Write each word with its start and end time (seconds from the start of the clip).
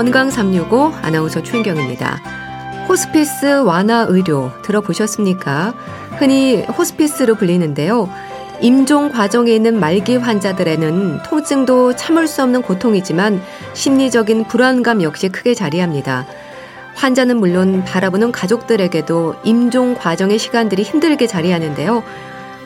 건강 0.00 0.30
365 0.30 0.94
아나운서 1.02 1.42
최인경입니다. 1.42 2.22
호스피스 2.88 3.64
완화 3.66 4.06
의료 4.08 4.50
들어보셨습니까? 4.62 5.74
흔히 6.16 6.62
호스피스로 6.62 7.34
불리는데요. 7.34 8.08
임종 8.62 9.10
과정에 9.10 9.52
있는 9.52 9.78
말기 9.78 10.16
환자들에는 10.16 11.22
통증도 11.24 11.96
참을 11.96 12.28
수 12.28 12.42
없는 12.42 12.62
고통이지만 12.62 13.42
심리적인 13.74 14.44
불안감 14.44 15.02
역시 15.02 15.28
크게 15.28 15.52
자리합니다. 15.52 16.24
환자는 16.94 17.36
물론 17.36 17.84
바라보는 17.84 18.32
가족들에게도 18.32 19.34
임종 19.44 19.96
과정의 19.96 20.38
시간들이 20.38 20.82
힘들게 20.82 21.26
자리하는데요. 21.26 22.02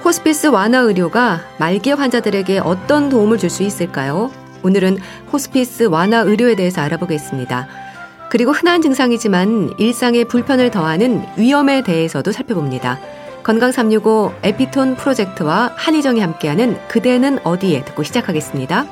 호스피스 0.05 0.47
완화 0.47 0.78
의료가 0.78 1.41
말기 1.59 1.91
환자들에게 1.91 2.61
어떤 2.61 3.09
도움을 3.09 3.39
줄 3.39 3.51
수 3.51 3.64
있을까요? 3.64 4.30
오늘은 4.65 4.99
호스피스 5.33 5.85
완화 5.85 6.21
의료에 6.21 6.57
대해서 6.57 6.81
알아보겠습니다. 6.81 7.69
그리고 8.31 8.51
흔한 8.51 8.83
증상이지만 8.83 9.75
일상에 9.79 10.25
불편을 10.25 10.71
더하는 10.71 11.25
위험에 11.37 11.83
대해서도 11.83 12.33
살펴봅니다. 12.33 12.98
건강 13.45 13.71
365 13.71 14.33
에피톤 14.43 14.97
프로젝트와 14.97 15.73
한희정이 15.77 16.21
함께하는 16.21 16.79
그대는 16.89 17.39
어디에 17.45 17.84
듣고 17.84 18.03
시작하겠습니다. 18.03 18.87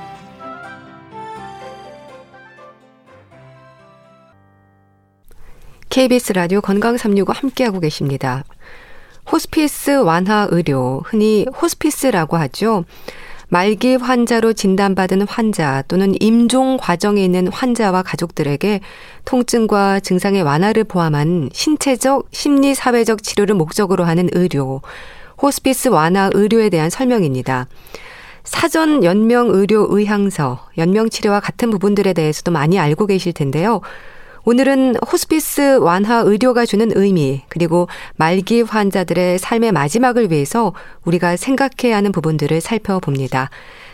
KBS 5.89 6.35
라디오 6.35 6.61
건강 6.61 6.97
365 6.97 7.33
함께하고 7.33 7.81
계십니다. 7.81 8.45
호스피스 9.31 10.03
완화 10.03 10.49
의료, 10.51 11.03
흔히 11.05 11.47
호스피스라고 11.61 12.37
하죠. 12.37 12.85
말기 13.53 13.97
환자로 13.97 14.55
진단받은 14.55 15.29
환자 15.29 15.83
또는 15.87 16.15
임종 16.19 16.79
과정에 16.81 17.23
있는 17.23 17.49
환자와 17.49 18.03
가족들에게 18.03 18.81
통증과 19.27 20.01
증상의 20.01 20.41
완화를 20.41 20.85
포함한 20.85 21.51
신체적, 21.53 22.29
심리, 22.31 22.75
사회적 22.75 23.23
치료를 23.23 23.55
목적으로 23.55 24.05
하는 24.05 24.31
의료, 24.33 24.81
호스피스 25.43 25.89
완화 25.89 26.31
의료에 26.33 26.71
대한 26.71 26.89
설명입니다. 26.89 27.67
사전 28.43 29.05
연명 29.05 29.51
의료 29.51 29.87
의향서, 29.91 30.69
연명 30.79 31.11
치료와 31.11 31.41
같은 31.41 31.69
부분들에 31.69 32.15
대해서도 32.15 32.53
많이 32.53 32.79
알고 32.79 33.05
계실 33.05 33.35
텐데요. 33.35 33.83
오늘은 34.45 34.97
호스피스 34.97 35.79
완화 35.79 36.19
의료가 36.19 36.67
주는 36.67 36.91
의미, 36.97 37.43
그리고 37.49 37.87
말기 38.17 38.63
환자들의 38.63 39.39
삶의 39.39 39.71
마지막을 39.71 40.33
위해서 40.33 40.73
우리가 41.05 41.37
생각해야 41.37 41.97
하는 41.97 42.11
부분들을 42.11 42.61
살펴봅니다. 42.61 43.51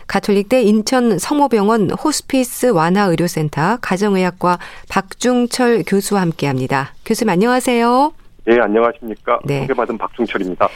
가톨릭대 0.07 0.63
인천 0.63 1.19
성모병원 1.19 1.91
호스피스 1.91 2.67
완화 2.67 3.03
의료센터 3.03 3.77
가정의학과 3.79 4.57
박중철 4.89 5.83
교수와 5.85 6.21
함께 6.21 6.47
합니다. 6.47 6.93
교수님 7.05 7.29
안녕하세요. 7.29 8.13
네, 8.45 8.59
안녕하십니까. 8.59 9.39
네. 9.45 9.61
소개받은 9.61 9.97
박중철입니다. 9.97 10.67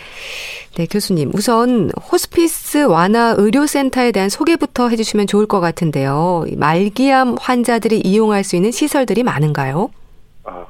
네, 0.78 0.86
교수님. 0.88 1.32
우선 1.34 1.90
호스피스 1.92 2.86
완화 2.86 3.36
의료센터에 3.38 4.12
대한 4.12 4.30
소개부터 4.30 4.90
해주시면 4.90 5.28
좋을 5.28 5.46
것 5.46 5.60
같은데요. 5.60 6.46
말기암 6.58 7.36
환자들이 7.40 8.00
이용할 8.00 8.44
수 8.44 8.56
있는 8.56 8.72
시설들이 8.72 9.24
많은가요? 9.24 9.92
아, 10.46 10.66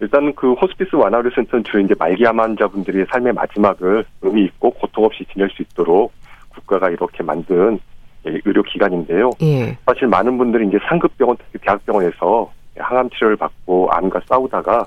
일단 0.00 0.34
그 0.34 0.52
호스피스 0.52 0.96
완화 0.96 1.18
의료센터는 1.18 1.64
주로 1.64 1.80
이제 1.80 1.94
말기암 1.98 2.38
환자분들이 2.38 3.04
삶의 3.10 3.32
마지막을 3.32 4.04
의미 4.22 4.44
있고 4.44 4.70
고통 4.70 5.04
없이 5.04 5.24
지낼 5.32 5.48
수 5.50 5.62
있도록 5.62 6.12
국가가 6.50 6.90
이렇게 6.90 7.22
만든 7.22 7.78
의료기관인데요. 8.24 9.30
예. 9.42 9.78
사실 9.86 10.06
많은 10.08 10.36
분들이 10.36 10.66
이제 10.68 10.78
상급병원, 10.88 11.36
특히 11.38 11.64
대학병원에서 11.64 12.52
항암 12.76 13.08
치료를 13.10 13.36
받고 13.36 13.88
암과 13.90 14.20
싸우다가 14.28 14.86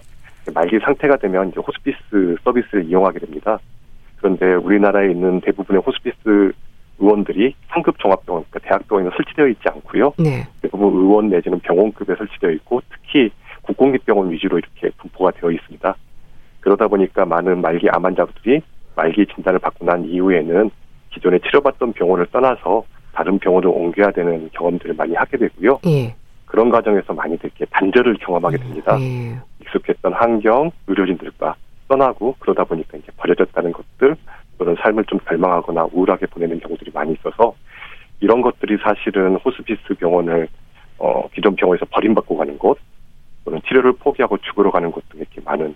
말기 0.54 0.80
상태가 0.80 1.18
되면 1.18 1.50
이제 1.50 1.60
호스피스 1.60 2.38
서비스를 2.44 2.86
이용하게 2.86 3.20
됩니다. 3.20 3.60
그런데 4.18 4.54
우리나라에 4.54 5.12
있는 5.12 5.42
대부분의 5.42 5.82
호스피스 5.82 6.52
의원들이 7.00 7.56
상급 7.70 7.98
종합병원, 8.00 8.46
그러니까 8.50 8.70
대학병원에 8.70 9.10
설치되어 9.16 9.48
있지 9.48 9.62
않고요. 9.66 10.14
네. 10.20 10.46
대부분 10.62 10.94
의원 10.94 11.30
내지는 11.30 11.60
병원급에 11.60 12.16
설치되어 12.16 12.52
있고 12.52 12.82
특히 12.90 13.32
국공립병원 13.64 14.32
위주로 14.32 14.60
이렇게 14.60 14.90
분포가 14.98 15.32
되어 15.32 15.52
있습니다. 15.52 15.96
그러다 16.60 16.88
보니까 16.88 17.26
많은 17.26 17.62
말기 17.62 17.90
암 17.90 18.06
환자들이 18.06 18.62
말기 18.96 19.26
진단을 19.34 19.60
받고 19.60 19.86
난 19.86 20.06
이후에는 20.06 20.70
기존에 21.12 21.40
치료받던 21.40 21.94
병원을 21.94 22.28
떠나서 22.28 22.84
다른 23.14 23.40
병원을 23.40 23.68
옮겨야 23.70 24.12
되는 24.12 24.50
경험들을 24.54 24.96
많이 24.96 25.14
하게 25.16 25.38
되고요. 25.38 25.80
예. 25.88 26.16
그런 26.52 26.70
과정에서 26.70 27.14
많이들 27.14 27.50
이렇게 27.50 27.64
단절을 27.72 28.18
경험하게 28.18 28.58
됩니다. 28.58 28.98
예. 29.00 29.40
익숙했던 29.62 30.12
환경, 30.12 30.70
의료진들과 30.86 31.56
떠나고 31.88 32.36
그러다 32.40 32.66
보니까 32.66 32.98
이제 32.98 33.08
버려졌다는 33.16 33.72
것들 33.72 34.18
또는 34.58 34.76
삶을 34.82 35.06
좀 35.06 35.18
절망하거나 35.22 35.88
우울하게 35.94 36.26
보내는 36.26 36.60
경우들이 36.60 36.92
많이 36.94 37.14
있어서 37.14 37.56
이런 38.20 38.42
것들이 38.42 38.78
사실은 38.84 39.38
호스피스 39.38 39.94
병원을 39.98 40.50
어 40.98 41.26
기존 41.34 41.56
병원에서 41.56 41.86
버림받고 41.90 42.36
가는 42.36 42.58
곳 42.58 42.78
또는 43.46 43.62
치료를 43.66 43.94
포기하고 43.94 44.38
죽으러 44.40 44.72
가는 44.72 44.92
곳등 44.92 45.22
이렇게 45.22 45.40
많은 45.46 45.74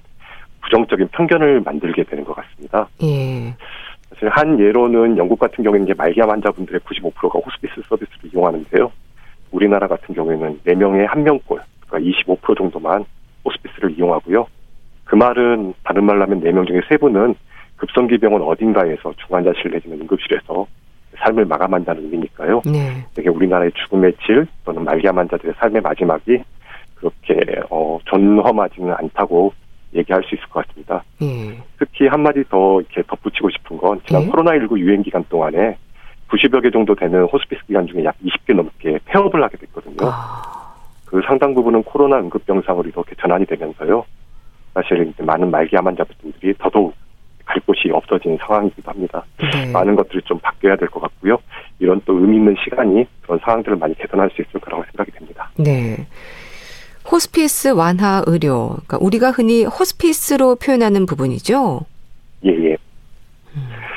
부정적인 0.61 1.07
편견을 1.07 1.61
만들게 1.61 2.03
되는 2.03 2.25
것 2.25 2.35
같습니다. 2.35 2.89
예. 3.01 3.55
사실 4.09 4.27
한 4.27 4.59
예로는 4.59 5.17
영국 5.17 5.39
같은 5.39 5.63
경우에는 5.63 5.87
이제 5.87 5.93
말기암 5.93 6.29
환자분들의 6.29 6.81
95%가 6.81 7.39
호스피스 7.39 7.81
서비스를 7.87 8.29
이용하는데요. 8.33 8.91
우리나라 9.55 9.87
같은 9.87 10.13
경우에는 10.13 10.59
4명에 10.65 11.07
1명꼴, 11.07 11.61
그러니까 11.87 12.11
25% 12.25 12.57
정도만 12.57 13.05
호스피스를 13.45 13.97
이용하고요. 13.97 14.47
그 15.05 15.15
말은 15.15 15.73
다른 15.83 16.03
말로 16.03 16.23
하면 16.23 16.41
4명 16.41 16.67
중에 16.67 16.81
3분은 16.81 17.35
급성기병원 17.77 18.41
어딘가에서 18.41 19.13
중환자실 19.25 19.71
내지는 19.71 20.01
응급실에서 20.01 20.67
삶을 21.17 21.45
마감한다는 21.45 22.03
의미니까요. 22.03 22.61
네. 22.65 23.05
되게 23.13 23.29
우리나라의 23.29 23.71
죽음의 23.71 24.13
질 24.25 24.45
또는 24.65 24.83
말기암 24.83 25.17
환자들의 25.17 25.53
삶의 25.57 25.81
마지막이 25.81 26.43
그렇게 26.95 27.39
어, 27.69 27.99
전험하지는 28.09 28.93
않다고 28.93 29.53
얘기할 29.93 30.23
수 30.23 30.35
있을 30.35 30.45
것 30.47 30.65
같습니다. 30.67 31.03
네. 31.21 31.57
특히 31.79 32.07
한마디 32.07 32.43
더 32.49 32.81
이렇게 32.81 33.01
덧붙이고 33.07 33.49
싶은 33.49 33.77
건 33.77 34.01
지난 34.05 34.23
네. 34.23 34.31
코로나19 34.31 34.77
유행 34.79 35.01
기간 35.01 35.23
동안에 35.29 35.77
90여 36.29 36.61
개 36.63 36.71
정도 36.71 36.95
되는 36.95 37.23
호스피스 37.25 37.65
기관 37.67 37.87
중에 37.87 38.03
약 38.03 38.15
20개 38.25 38.55
넘게 38.55 38.99
폐업을 39.05 39.43
하게 39.43 39.57
됐거든요. 39.57 39.97
아. 40.01 40.73
그 41.05 41.21
상당 41.27 41.53
부분은 41.53 41.83
코로나 41.83 42.17
응급병상으로 42.17 42.89
이렇게 42.89 43.15
전환이 43.21 43.45
되면서요. 43.45 44.03
사실 44.73 45.13
많은 45.19 45.51
말기 45.51 45.77
암 45.77 45.87
환자분들이 45.87 46.53
더더욱 46.57 46.93
갈 47.45 47.61
곳이 47.61 47.89
없어진 47.93 48.37
상황이기도 48.41 48.89
합니다. 48.91 49.23
네. 49.39 49.71
많은 49.71 49.95
것들이 49.95 50.21
좀 50.25 50.39
바뀌어야 50.39 50.75
될 50.75 50.89
것 50.89 50.99
같고요. 51.01 51.37
이런 51.79 52.01
또 52.05 52.13
의미 52.15 52.37
있는 52.37 52.55
시간이 52.63 53.05
그런 53.21 53.39
상황들을 53.43 53.77
많이 53.77 53.93
개선할 53.95 54.29
수 54.31 54.41
있을 54.41 54.59
거라고 54.59 54.83
생각이 54.85 55.11
됩니다. 55.11 55.49
네. 55.57 56.07
호스피스 57.09 57.69
완화 57.69 58.23
의료, 58.25 58.69
그러니까 58.87 58.97
우리가 58.99 59.29
흔히 59.29 59.63
호스피스로 59.63 60.55
표현하는 60.55 61.05
부분이죠. 61.05 61.81
예, 62.45 62.49
예. 62.49 62.74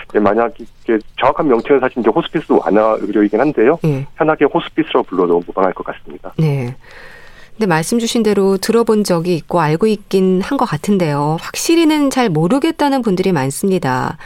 음. 0.09 0.13
네, 0.15 0.21
만약 0.21 0.55
이게 0.59 0.99
정확한 1.21 1.49
명칭은 1.49 1.81
사실 1.81 1.99
이제 2.01 2.11
호스피스 2.11 2.53
완화 2.53 2.97
의료이긴 3.01 3.41
한데요. 3.41 3.79
예. 3.85 4.07
편하게 4.17 4.47
호스피스로 4.47 5.03
불러도 5.03 5.43
무방할 5.47 5.73
것 5.75 5.85
같습니다. 5.85 6.33
네. 6.39 6.75
근데 7.57 7.67
말씀 7.67 7.99
주신 7.99 8.23
대로 8.23 8.57
들어본 8.57 9.03
적이 9.05 9.35
있고 9.37 9.61
알고 9.61 9.87
있긴 9.89 10.41
한 10.43 10.57
것 10.59 10.65
같은데요. 10.65 11.37
확실히는 11.41 12.11
잘 12.11 12.29
모르겠다는 12.29 13.03
분들이 13.03 13.33
많습니다. 13.33 14.17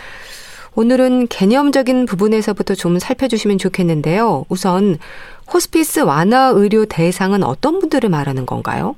오늘은 0.75 1.29
개념적인 1.29 2.07
부분에서부터 2.07 2.75
좀 2.75 2.99
살펴주시면 2.99 3.59
좋겠는데요. 3.59 4.45
우선 4.49 4.99
호스피스 5.53 6.01
완화 6.01 6.49
의료 6.49 6.85
대상은 6.87 7.43
어떤 7.43 7.79
분들을 7.81 8.09
말하는 8.09 8.47
건가요? 8.47 8.97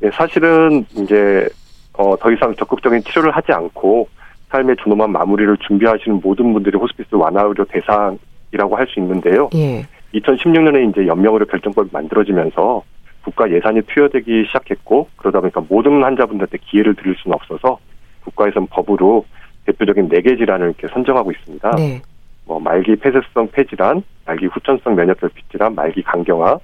네, 0.00 0.10
사실은 0.12 0.84
이제 0.96 1.48
어, 1.94 2.14
더 2.20 2.30
이상 2.30 2.54
적극적인 2.56 3.02
치료를 3.04 3.32
하지 3.32 3.50
않고 3.52 4.08
삶의 4.50 4.76
준엄한 4.82 5.10
마무리를 5.12 5.56
준비하시는 5.58 6.20
모든 6.22 6.52
분들이 6.52 6.76
호스피스 6.78 7.14
완화 7.14 7.42
의료 7.42 7.64
대상이라고 7.64 8.76
할 8.76 8.86
수 8.88 9.00
있는데요. 9.00 9.50
예. 9.54 9.84
2016년에 10.14 10.90
이제 10.90 11.06
연명의료 11.06 11.46
결정법이 11.46 11.90
만들어지면서 11.92 12.82
국가 13.22 13.50
예산이 13.50 13.82
투여되기 13.82 14.46
시작했고 14.46 15.08
그러다 15.16 15.40
보니까 15.40 15.62
모든 15.68 16.02
환자분들한테 16.02 16.58
기회를 16.64 16.94
드릴 16.94 17.14
수는 17.16 17.34
없어서 17.34 17.78
국가에서는 18.24 18.68
법으로 18.70 19.24
대표적인 19.66 20.08
네 20.08 20.22
개 20.22 20.36
질환을 20.36 20.68
이렇게 20.68 20.88
선정하고 20.88 21.30
있습니다. 21.30 21.70
네. 21.76 22.00
뭐 22.46 22.58
말기 22.58 22.96
폐쇄성 22.96 23.48
폐질환, 23.52 24.02
말기 24.24 24.46
후천성 24.46 24.94
면역결핍 24.94 25.50
질환, 25.50 25.74
말기 25.74 26.02
간경화, 26.02 26.58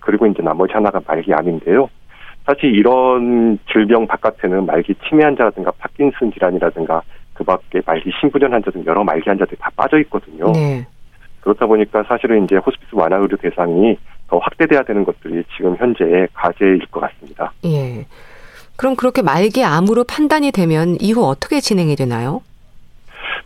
그리고 0.00 0.26
이제 0.26 0.42
나머지 0.42 0.74
하나가 0.74 1.00
말기 1.06 1.32
암인데요. 1.32 1.88
사실 2.44 2.74
이런 2.74 3.58
질병 3.72 4.06
바깥에는 4.06 4.66
말기 4.66 4.94
치매 5.08 5.24
환자라든가 5.24 5.70
파킨슨 5.78 6.32
질환이라든가 6.32 7.00
그 7.40 7.44
밖에 7.44 7.80
말기 7.86 8.10
신부전 8.20 8.52
환자 8.52 8.70
등 8.70 8.84
여러 8.84 9.02
말기 9.02 9.26
환자들이 9.26 9.56
다 9.58 9.70
빠져 9.74 9.98
있거든요. 10.00 10.52
네. 10.52 10.86
그렇다 11.40 11.64
보니까 11.64 12.02
사실은 12.06 12.44
이제 12.44 12.56
호스피스 12.56 12.90
완화 12.92 13.16
의료 13.16 13.34
대상이 13.38 13.96
더 14.28 14.36
확대돼야 14.36 14.82
되는 14.82 15.04
것들이 15.04 15.42
지금 15.56 15.74
현재의 15.74 16.28
과제일 16.34 16.84
것 16.90 17.00
같습니다. 17.00 17.50
예. 17.64 18.04
그럼 18.76 18.94
그렇게 18.94 19.22
말기 19.22 19.64
암으로 19.64 20.04
판단이 20.04 20.52
되면 20.52 20.98
이후 21.00 21.24
어떻게 21.24 21.60
진행이 21.60 21.96
되나요? 21.96 22.42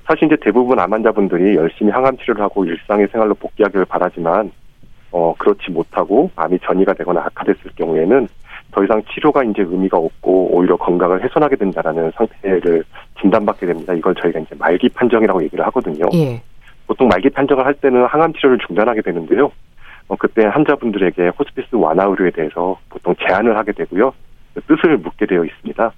사실 0.08 0.24
이제 0.26 0.36
대부분 0.42 0.80
암 0.80 0.92
환자분들이 0.92 1.54
열심히 1.54 1.92
항암 1.92 2.18
치료를 2.18 2.42
하고 2.42 2.64
일상의 2.64 3.06
생활로 3.12 3.34
복귀하기를 3.34 3.84
바라지만 3.84 4.50
어 5.12 5.34
그렇지 5.38 5.70
못하고 5.70 6.32
암이 6.34 6.58
전이가 6.64 6.94
되거나 6.94 7.20
악화됐을 7.26 7.70
경우에는 7.76 8.26
더 8.74 8.82
이상 8.82 9.00
치료가 9.04 9.44
이제 9.44 9.62
의미가 9.62 9.96
없고 9.96 10.56
오히려 10.56 10.76
건강을 10.76 11.22
훼손하게 11.22 11.54
된다라는 11.56 12.10
상태를 12.16 12.84
진단받게 13.20 13.66
됩니다. 13.66 13.94
이걸 13.94 14.14
저희가 14.16 14.40
이제 14.40 14.54
말기 14.58 14.88
판정이라고 14.88 15.44
얘기를 15.44 15.64
하거든요. 15.66 16.06
예. 16.14 16.42
보통 16.88 17.06
말기 17.06 17.30
판정을 17.30 17.64
할 17.64 17.74
때는 17.74 18.04
항암 18.06 18.32
치료를 18.34 18.58
중단하게 18.66 19.02
되는데요. 19.02 19.52
어, 20.08 20.16
그때 20.16 20.44
환자분들에게 20.46 21.28
호스피스 21.38 21.76
완화 21.76 22.04
의료에 22.04 22.30
대해서 22.32 22.76
보통 22.90 23.14
제한을 23.26 23.56
하게 23.56 23.72
되고요. 23.72 24.12
뜻을 24.66 24.98
묻게 24.98 25.26
되어 25.26 25.44
있습니다. 25.44 25.92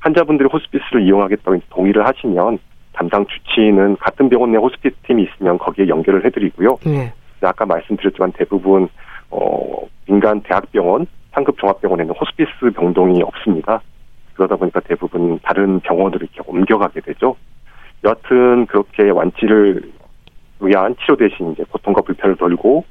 환자분들이 0.00 0.48
호스피스를 0.50 1.02
이용하겠다고 1.02 1.58
동의를 1.70 2.06
하시면 2.06 2.58
담당 2.94 3.26
주치의는 3.26 3.96
같은 3.98 4.30
병원 4.30 4.52
내 4.52 4.58
호스피스 4.58 4.94
팀이 5.06 5.24
있으면 5.24 5.58
거기에 5.58 5.88
연결을 5.88 6.24
해드리고요. 6.24 6.78
네. 6.86 7.12
아까 7.42 7.66
말씀드렸지만 7.66 8.32
대부분 8.32 8.88
어 9.30 9.86
민간 10.06 10.40
대학병원, 10.40 11.06
상급 11.34 11.58
종합병원에는 11.58 12.14
호스피스 12.14 12.70
병동이 12.74 13.22
없습니다. 13.22 13.82
그러다 14.34 14.56
보니까 14.56 14.80
대부분 14.80 15.38
다른 15.42 15.80
병원으로 15.80 16.18
이렇게 16.20 16.40
옮겨가게 16.46 17.00
되죠. 17.00 17.36
여하튼 18.04 18.66
그렇게 18.66 19.10
완치를 19.10 19.82
위한 20.60 20.94
치료 21.00 21.16
대신 21.16 21.52
이제 21.52 21.64
고통과 21.70 22.00
불편을 22.02 22.36
덜고 22.36 22.84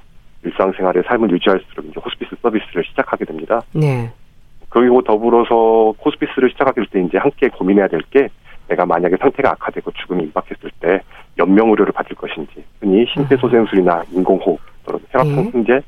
일상생활의 0.44 1.04
삶을 1.08 1.32
유지할수록 1.32 1.86
이제 1.86 2.00
호스피스 2.04 2.36
서비스를 2.42 2.84
시작하게 2.86 3.26
됩니다. 3.26 3.62
네. 3.74 4.12
그리고 4.70 5.02
더불어서 5.02 5.94
호스피스를 6.04 6.50
시작하게 6.52 6.82
될 6.82 6.86
때 6.92 7.02
이제 7.02 7.18
함께 7.18 7.48
고민해야 7.50 7.88
될 7.88 8.02
게 8.12 8.30
내가 8.68 8.86
만약에 8.86 9.18
상태가 9.18 9.52
악화되고 9.52 9.92
죽음이 9.92 10.24
임박했을 10.24 10.72
때 10.80 11.02
연명 11.38 11.70
의료를 11.70 11.92
받을 11.92 12.16
것인지 12.16 12.64
흔히 12.80 13.06
심폐소생술이나 13.14 14.04
인공호흡 14.12 14.60
또는 14.86 15.00
혈압 15.12 15.28
상승제, 15.28 15.82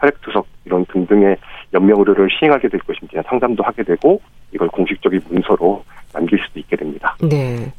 혈액투석 0.00 0.46
이런 0.64 0.84
등등의 0.86 1.36
연명 1.74 1.98
의료를 1.98 2.28
시행하게 2.38 2.68
될 2.68 2.80
것인지 2.80 3.16
상담도 3.28 3.62
하게 3.62 3.82
되고 3.82 4.20
이걸 4.52 4.68
공식적인 4.68 5.20
문서로 5.28 5.84
남길 6.12 6.38
수도 6.46 6.60
있게 6.60 6.76
됩니다. 6.76 7.16
네. 7.20 7.72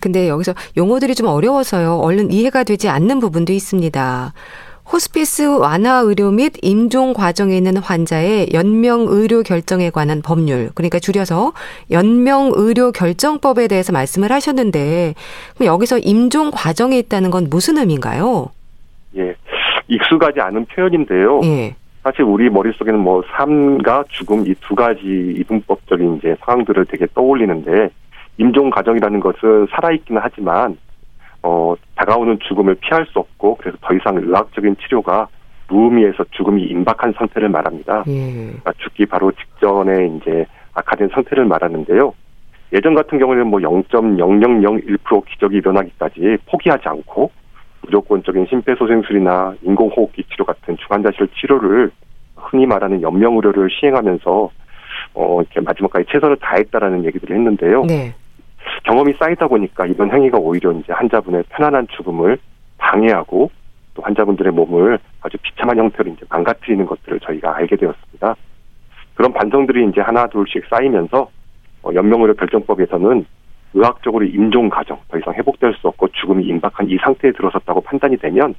근데 0.00 0.28
여기서 0.28 0.54
용어들이 0.76 1.14
좀 1.14 1.28
어려워서요. 1.28 1.96
얼른 1.96 2.30
이해가 2.32 2.64
되지 2.64 2.88
않는 2.88 3.20
부분도 3.20 3.52
있습니다. 3.52 4.32
호스피스 4.92 5.58
완화 5.58 5.98
의료 5.98 6.30
및 6.30 6.52
임종 6.62 7.12
과정에 7.12 7.56
있는 7.56 7.76
환자의 7.76 8.50
연명 8.52 9.06
의료 9.08 9.42
결정에 9.42 9.90
관한 9.90 10.22
법률, 10.22 10.70
그러니까 10.74 11.00
줄여서 11.00 11.54
연명 11.90 12.52
의료 12.54 12.92
결정법에 12.92 13.66
대해서 13.66 13.92
말씀을 13.92 14.30
하셨는데, 14.30 15.14
그럼 15.56 15.66
여기서 15.66 15.98
임종 15.98 16.52
과정에 16.52 16.98
있다는 16.98 17.32
건 17.32 17.48
무슨 17.50 17.78
의미인가요? 17.78 18.50
예, 19.16 19.34
익숙하지 19.88 20.40
않은 20.40 20.66
표현인데요. 20.66 21.40
예. 21.42 21.74
사실 22.06 22.22
우리 22.22 22.48
머릿속에는 22.48 23.00
뭐 23.00 23.20
삶과 23.32 24.04
죽음 24.10 24.46
이 24.46 24.54
두 24.60 24.76
가지 24.76 25.34
이분법적인 25.38 26.18
이제 26.18 26.36
상황들을 26.38 26.84
되게 26.84 27.04
떠올리는데 27.12 27.88
임종 28.38 28.70
과정이라는 28.70 29.18
것은 29.18 29.66
살아있기는 29.72 30.20
하지만 30.22 30.78
어, 31.42 31.74
다가오는 31.96 32.38
죽음을 32.46 32.76
피할 32.76 33.06
수 33.06 33.18
없고 33.18 33.56
그래서 33.56 33.76
더 33.80 33.92
이상 33.92 34.18
의학적인 34.18 34.76
치료가 34.76 35.26
무의미해서 35.68 36.24
죽음이 36.30 36.62
임박한 36.66 37.14
상태를 37.18 37.48
말합니다. 37.48 38.04
예. 38.06 38.30
그러니까 38.34 38.72
죽기 38.78 39.06
바로 39.06 39.32
직전에 39.32 40.06
이제 40.16 40.46
악화된 40.74 41.08
상태를 41.12 41.44
말하는데요. 41.44 42.14
예전 42.72 42.94
같은 42.94 43.18
경우에는 43.18 43.48
뭐 43.48 43.58
0.0001% 43.58 45.24
기적이 45.24 45.56
일어나기까지 45.56 46.38
포기하지 46.46 46.88
않고 46.88 47.32
무조건적인 47.86 48.46
심폐소생술이나 48.46 49.54
인공호흡기 49.62 50.24
치료 50.24 50.44
같은 50.44 50.76
중환자실 50.76 51.28
치료를 51.40 51.90
흔히 52.36 52.66
말하는 52.66 53.00
연명 53.02 53.36
의료를 53.36 53.70
시행하면서 53.70 54.50
어 55.14 55.40
이렇게 55.40 55.60
마지막까지 55.60 56.06
최선을 56.10 56.36
다했다라는 56.36 57.04
얘기들을 57.06 57.34
했는데요. 57.34 57.84
네. 57.84 58.14
경험이 58.84 59.14
쌓이다 59.14 59.48
보니까 59.48 59.86
이런 59.86 60.12
행위가 60.12 60.38
오히려 60.38 60.72
이제 60.72 60.92
환자분의 60.92 61.44
편안한 61.48 61.86
죽음을 61.96 62.38
방해하고 62.78 63.50
또 63.94 64.02
환자분들의 64.02 64.52
몸을 64.52 64.98
아주 65.22 65.38
비참한 65.38 65.78
형태로 65.78 66.10
이제 66.10 66.26
망가뜨리는 66.28 66.84
것들을 66.84 67.20
저희가 67.20 67.56
알게 67.56 67.76
되었습니다. 67.76 68.36
그런 69.14 69.32
반성들이 69.32 69.88
이제 69.88 70.00
하나 70.00 70.26
둘씩 70.26 70.66
쌓이면서 70.68 71.30
어, 71.82 71.90
연명의료 71.94 72.34
결정법에서는 72.34 73.24
의학적으로 73.74 74.24
임종 74.24 74.68
과정 74.68 74.98
더 75.08 75.18
이상 75.18 75.34
회복될 75.34 75.74
수 75.74 75.88
없고 75.88 76.08
죽음이 76.08 76.44
임박한 76.46 76.88
이 76.88 76.96
상태에 76.98 77.32
들어섰다고 77.32 77.80
판단이 77.82 78.16
되면 78.16 78.54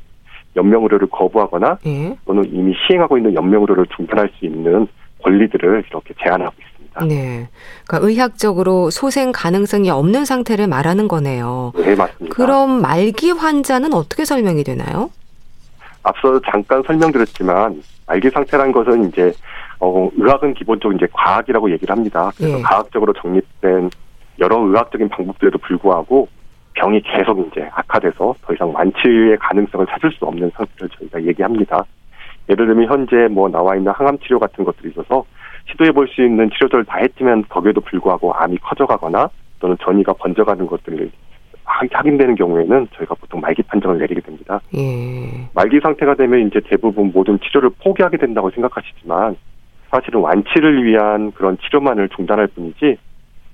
연명 0.56 0.83
의료를 0.83 1.07
거부하거나 1.07 1.77
예. 1.86 2.18
또는 2.25 2.45
이미 2.51 2.74
시행하고 2.88 3.18
있는 3.18 3.33
연명 3.36 3.62
의료를 3.62 3.86
중단할 3.95 4.30
수 4.38 4.45
있는 4.45 4.88
권리들을 5.24 5.83
이렇게 5.89 6.13
제한하고 6.24 6.54
있습니다. 6.59 6.77
있습니다. 6.98 7.06
네. 7.06 7.50
그러니까 7.86 8.07
의학적으로 8.07 8.89
소생 8.89 9.31
가능성이 9.31 9.89
없는 9.89 10.25
상태를 10.25 10.68
말하는 10.68 11.07
거네요. 11.07 11.74
네, 11.75 11.95
맞습니다. 11.95 12.36
그럼 12.36 12.81
말기 12.81 13.31
환자는 13.31 13.94
어떻게 13.94 14.25
설명이 14.25 14.63
되나요? 14.63 15.12
앞서 16.03 16.39
잠깐 16.50 16.81
설명드렸지만 16.83 17.81
말기 18.07 18.30
상태란 18.30 18.71
것은 18.71 19.10
이제 19.10 19.33
어, 19.80 20.10
의학은 20.18 20.56
기본적으로 20.56 20.98
이제 20.98 21.07
과학이라고 21.12 21.71
얘기를 21.71 21.95
합니다. 21.95 22.31
그래서 22.38 22.57
예. 22.57 22.62
과학적으로 22.63 23.13
정립된 23.13 23.91
여러 24.39 24.58
의학적인 24.60 25.10
방법들에도 25.10 25.58
불구하고 25.60 26.27
병이 26.74 27.01
계속 27.01 27.39
이제 27.48 27.67
악화돼서 27.74 28.36
더 28.41 28.53
이상 28.53 28.74
완치의 28.74 29.38
가능성을 29.39 29.86
찾을 29.88 30.12
수 30.12 30.25
없는 30.25 30.51
상태를 30.56 30.89
저희가 30.98 31.24
얘기합니다. 31.24 31.84
예를 32.50 32.67
들면 32.67 32.88
현재 32.88 33.27
뭐 33.29 33.50
나와 33.50 33.75
있는 33.75 33.91
항암 33.91 34.20
치료 34.20 34.39
같은 34.39 34.63
것들이 34.63 34.89
있어서 34.89 35.25
시도해 35.72 35.91
볼 35.91 36.08
수 36.08 36.24
있는 36.24 36.50
치료들을 36.51 36.86
다 36.86 37.00
했지만 37.00 37.44
거기에도 37.50 37.82
불구하고 37.82 38.34
암이 38.34 38.58
커져가거나 38.60 39.29
또는 39.60 39.75
전이가 39.82 40.13
번져가는 40.13 40.65
것들을 40.65 41.12
확인되는 41.65 42.36
경우에는 42.36 42.88
저희가 42.94 43.15
보통 43.15 43.41
말기 43.41 43.62
판정을 43.63 43.98
내리게 43.98 44.22
됩니다. 44.22 44.62
예. 44.77 45.48
말기 45.53 45.79
상태가 45.82 46.15
되면 46.15 46.48
이제 46.48 46.62
대부분 46.70 47.12
모든 47.13 47.38
치료를 47.39 47.72
포기하게 47.84 48.17
된다고 48.17 48.50
생각하시지만 48.51 49.36
사실은 49.91 50.22
완치를 50.22 50.86
위한 50.86 51.32
그런 51.34 51.58
치료만을 51.58 52.10
중단할 52.10 52.48
뿐이지 52.48 52.98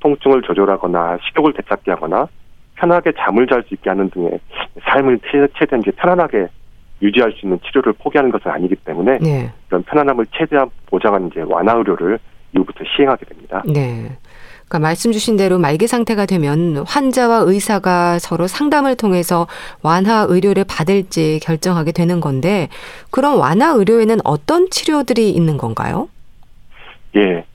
통증을 0.03 0.41
조절하거나 0.41 1.17
식욕을 1.25 1.53
되찾게 1.53 1.91
하거나 1.91 2.27
편하게 2.75 3.13
잠을 3.17 3.47
잘 3.47 3.63
수 3.63 3.73
있게 3.73 3.89
하는 3.89 4.09
등의 4.09 4.37
삶을 4.83 5.19
최대한 5.57 5.81
이제 5.81 5.91
편안하게 5.91 6.47
유지할 7.01 7.31
수 7.31 7.45
있는 7.45 7.59
치료를 7.65 7.93
포기하는 7.93 8.29
것은 8.29 8.51
아니기 8.51 8.75
때문에 8.75 9.19
네. 9.19 9.51
그런 9.67 9.83
편안함을 9.83 10.25
최대한 10.37 10.69
보장하는 10.87 11.27
이제 11.27 11.41
완화 11.47 11.73
의료를 11.73 12.19
이후부터 12.53 12.83
시행하게 12.95 13.25
됩니다. 13.25 13.63
네. 13.65 14.11
그러니까 14.67 14.79
말씀 14.79 15.11
주신 15.11 15.37
대로 15.37 15.57
말기 15.57 15.87
상태가 15.87 16.25
되면 16.25 16.83
환자와 16.85 17.43
의사가 17.45 18.19
서로 18.19 18.47
상담을 18.47 18.95
통해서 18.95 19.47
완화 19.81 20.25
의료를 20.27 20.65
받을지 20.67 21.39
결정하게 21.43 21.91
되는 21.91 22.19
건데 22.19 22.67
그럼 23.11 23.39
완화 23.39 23.69
의료에는 23.69 24.17
어떤 24.23 24.69
치료들이 24.69 25.29
있는 25.29 25.57
건가요? 25.57 26.09
예. 27.15 27.45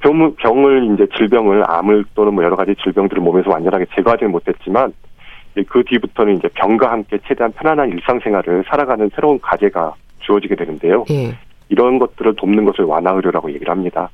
병, 0.00 0.34
병을 0.36 0.94
이제 0.94 1.06
질병을 1.16 1.64
암을 1.66 2.04
또는 2.14 2.34
뭐 2.34 2.44
여러 2.44 2.56
가지 2.56 2.74
질병들을 2.82 3.22
몸에서 3.22 3.50
완전하게 3.50 3.86
제거하지는 3.94 4.30
못했지만 4.30 4.92
그 5.68 5.82
뒤부터는 5.84 6.38
이제 6.38 6.48
병과 6.54 6.90
함께 6.90 7.18
최대한 7.26 7.52
편안한 7.52 7.90
일상생활을 7.90 8.64
살아가는 8.68 9.10
새로운 9.14 9.38
과제가 9.40 9.94
주어지게 10.20 10.54
되는데요. 10.54 11.04
예. 11.10 11.36
이런 11.68 11.98
것들을 11.98 12.36
돕는 12.36 12.64
것을 12.64 12.84
완화 12.84 13.12
의료라고 13.12 13.50
얘기를 13.52 13.70
합니다. 13.70 14.08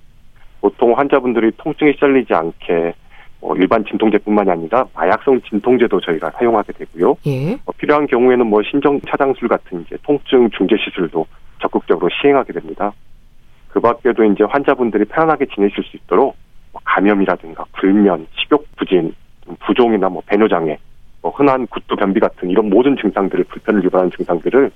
보통 0.60 0.98
환자분들이 0.98 1.52
통증이 1.58 1.92
시달리지 1.94 2.34
않게 2.34 2.94
뭐 3.40 3.56
일반 3.56 3.84
진통제뿐만이 3.84 4.50
아니라 4.50 4.84
마약성 4.94 5.40
진통제도 5.42 6.00
저희가 6.00 6.30
사용하게 6.30 6.72
되고요. 6.72 7.16
예. 7.26 7.50
뭐 7.64 7.74
필요한 7.76 8.06
경우에는 8.06 8.46
뭐 8.46 8.62
신정 8.62 9.00
차장술 9.08 9.48
같은 9.48 9.82
이제 9.82 9.96
통증 10.02 10.50
중재 10.50 10.76
시술도 10.76 11.26
적극적으로 11.60 12.08
시행하게 12.20 12.52
됩니다. 12.54 12.92
그 13.68 13.80
밖에도 13.80 14.24
이제 14.24 14.44
환자분들이 14.44 15.04
편안하게 15.06 15.46
지내실 15.54 15.84
수 15.84 15.96
있도록 15.96 16.36
뭐 16.72 16.80
감염이라든가 16.84 17.64
불면, 17.72 18.26
식욕 18.34 18.66
부진, 18.76 19.14
부종이나 19.60 20.08
뭐 20.08 20.22
배뇨 20.26 20.48
장애 20.48 20.78
뭐 21.22 21.32
흔한 21.32 21.66
구토 21.66 21.96
변비 21.96 22.20
같은 22.20 22.50
이런 22.50 22.68
모든 22.70 22.96
증상들을 22.96 23.44
불편을 23.44 23.82
유발하는 23.84 24.10
증상들을 24.16 24.70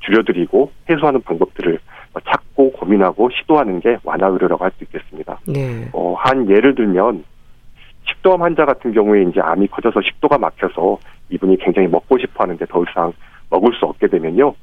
줄여드리고 0.00 0.70
해소하는 0.88 1.22
방법들을 1.22 1.78
찾고 2.24 2.72
고민하고 2.72 3.30
시도하는 3.30 3.80
게 3.80 3.98
완화 4.04 4.26
의료라고 4.28 4.64
할 4.64 4.70
수 4.76 4.84
있겠습니다. 4.84 5.38
네. 5.46 5.88
어, 5.92 6.14
한 6.18 6.48
예를 6.48 6.74
들면 6.74 7.24
식도암 8.08 8.42
환자 8.42 8.64
같은 8.64 8.92
경우에 8.92 9.22
이제 9.22 9.40
암이 9.40 9.68
커져서 9.68 10.00
식도가 10.02 10.38
막혀서 10.38 10.98
이분이 11.30 11.58
굉장히 11.58 11.88
먹고 11.88 12.18
싶어 12.18 12.44
하는데 12.44 12.64
더 12.66 12.82
이상 12.88 13.12
먹을 13.50 13.72
수 13.74 13.86
없게 13.86 14.08
되면요. 14.08 14.54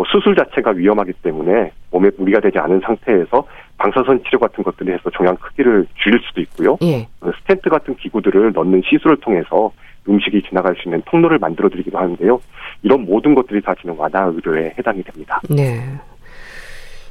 뭐 0.00 0.06
수술 0.10 0.34
자체가 0.34 0.70
위험하기 0.70 1.12
때문에 1.22 1.72
몸에 1.90 2.10
무리가 2.16 2.40
되지 2.40 2.58
않은 2.58 2.80
상태에서 2.82 3.44
방사선 3.76 4.22
치료 4.24 4.38
같은 4.38 4.64
것들이 4.64 4.92
해서 4.92 5.10
종양 5.12 5.36
크기를 5.36 5.86
줄일 6.02 6.18
수도 6.26 6.40
있고요. 6.40 6.78
예. 6.80 7.06
스텐트 7.42 7.68
같은 7.68 7.94
기구들을 7.96 8.52
넣는 8.54 8.80
시술을 8.86 9.18
통해서 9.18 9.70
음식이 10.08 10.44
지나갈 10.48 10.74
수 10.76 10.88
있는 10.88 11.02
통로를 11.04 11.38
만들어 11.38 11.68
드리기도 11.68 11.98
하는데요. 11.98 12.40
이런 12.82 13.04
모든 13.04 13.34
것들이 13.34 13.60
다 13.60 13.74
지금 13.78 13.94
완화 13.98 14.24
의료에 14.24 14.72
해당이 14.78 15.02
됩니다. 15.02 15.38
네. 15.50 15.82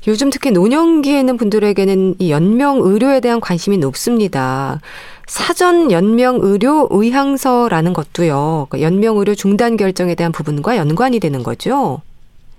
요즘 0.07 0.31
특히 0.31 0.49
노년기에 0.49 1.19
있는 1.19 1.37
분들에게는 1.37 2.15
이 2.17 2.31
연명 2.31 2.79
의료에 2.81 3.19
대한 3.19 3.39
관심이 3.39 3.77
높습니다. 3.77 4.79
사전 5.27 5.91
연명 5.91 6.39
의료 6.41 6.87
의향서라는 6.89 7.93
것도요. 7.93 8.65
그러니까 8.67 8.81
연명 8.81 9.17
의료 9.17 9.35
중단 9.35 9.77
결정에 9.77 10.15
대한 10.15 10.31
부분과 10.31 10.77
연관이 10.77 11.19
되는 11.19 11.43
거죠. 11.43 12.01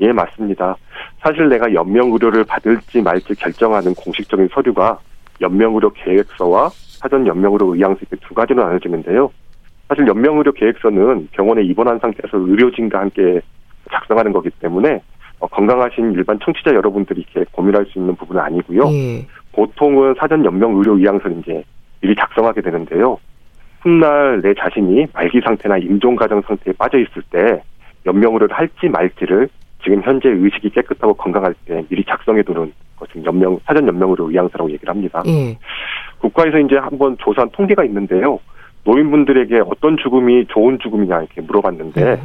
예, 0.01 0.13
맞습니다. 0.13 0.77
사실 1.21 1.49
내가 1.49 1.73
연명 1.75 2.13
의료를 2.13 2.45
받을지 2.45 3.03
말지 3.03 3.35
결정하는 3.35 3.95
공식적인 3.95 4.49
서류가 4.53 4.99
연명 5.41 5.75
의료 5.75 5.91
계획서와 5.91 6.71
사전 6.71 7.27
연명 7.27 7.53
의료 7.53 7.75
의향서 7.75 8.01
이렇게 8.01 8.17
두 8.27 8.35
가지로 8.35 8.63
나눠지는데요. 8.63 9.31
사실 9.89 10.07
연명 10.07 10.39
의료 10.39 10.53
계획서는 10.53 11.29
병원에 11.33 11.63
입원한 11.63 11.99
상태에서 11.99 12.39
의료진과 12.39 12.99
함께 12.99 13.41
작성하는 13.91 14.33
거기 14.33 14.51
때문에 14.51 15.01
어, 15.41 15.47
건강하신 15.47 16.13
일반 16.13 16.39
청취자 16.39 16.75
여러분들이 16.75 17.25
이렇게 17.27 17.51
고민할 17.53 17.87
수 17.87 17.99
있는 17.99 18.15
부분은 18.15 18.41
아니고요. 18.43 18.83
예. 18.93 19.27
보통은 19.53 20.15
사전 20.19 20.45
연명 20.45 20.77
의료 20.77 20.97
의향서를 20.97 21.39
이제 21.39 21.65
미리 22.01 22.15
작성하게 22.15 22.61
되는데요. 22.61 23.19
훗날 23.81 24.41
내 24.43 24.53
자신이 24.55 25.07
말기 25.13 25.41
상태나 25.41 25.79
임종 25.79 26.17
과정 26.17 26.43
상태에 26.43 26.75
빠져 26.75 26.99
있을 26.99 27.23
때 27.31 27.63
연명 28.07 28.35
의료를 28.35 28.55
할지 28.55 28.89
말지를 28.89 29.49
지금 29.83 30.03
현재 30.03 30.29
의식이 30.29 30.71
깨끗하고 30.71 31.15
건강할 31.15 31.55
때 31.65 31.83
미리 31.89 32.05
작성해 32.05 32.43
두는 32.43 32.73
것은 32.97 33.25
연명 33.25 33.59
사전 33.65 33.87
연명 33.87 34.11
의료 34.11 34.29
의향서라고 34.29 34.71
얘기를 34.71 34.93
합니다. 34.93 35.23
예. 35.27 35.57
국가에서 36.19 36.59
이제 36.59 36.77
한번 36.77 37.17
조사한 37.19 37.51
통계가 37.51 37.85
있는데요. 37.85 38.39
노인분들에게 38.85 39.61
어떤 39.67 39.97
죽음이 39.97 40.47
좋은 40.47 40.79
죽음이냐 40.79 41.21
이렇게 41.21 41.41
물어봤는데 41.41 42.01
예. 42.01 42.21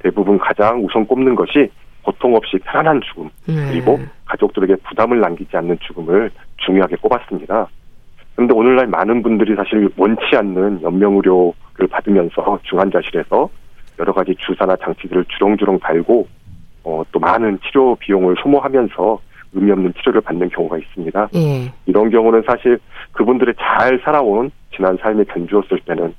대부분 0.00 0.38
가장 0.38 0.84
우선 0.84 1.06
꼽는 1.06 1.34
것이 1.34 1.70
고통 2.02 2.34
없이 2.34 2.58
편안한 2.64 3.00
죽음 3.02 3.28
네. 3.46 3.70
그리고 3.70 3.98
가족들에게 4.26 4.76
부담을 4.88 5.20
남기지 5.20 5.56
않는 5.56 5.78
죽음을 5.80 6.30
중요하게 6.58 6.96
꼽았습니다. 6.96 7.68
그런데 8.34 8.54
오늘날 8.54 8.86
많은 8.86 9.22
분들이 9.22 9.54
사실 9.56 9.90
원치 9.96 10.36
않는 10.36 10.80
연명의료를 10.82 11.88
받으면서 11.90 12.60
중환자실에서 12.62 13.50
여러 13.98 14.12
가지 14.12 14.34
주사나 14.38 14.76
장치들을 14.76 15.24
주렁주렁 15.28 15.80
달고 15.80 16.26
어, 16.84 17.02
또 17.12 17.18
많은 17.18 17.58
치료 17.66 17.94
비용을 17.96 18.36
소모하면서 18.42 19.20
의미 19.52 19.70
없는 19.70 19.94
치료를 19.94 20.20
받는 20.20 20.50
경우가 20.50 20.78
있습니다. 20.78 21.28
예. 21.34 21.72
이런 21.86 22.10
경우는 22.10 22.42
사실 22.46 22.78
그분들의 23.12 23.54
잘 23.58 24.00
살아온 24.04 24.50
지난 24.74 24.96
삶에 24.98 25.24
견주었을 25.24 25.80
때는 25.86 26.14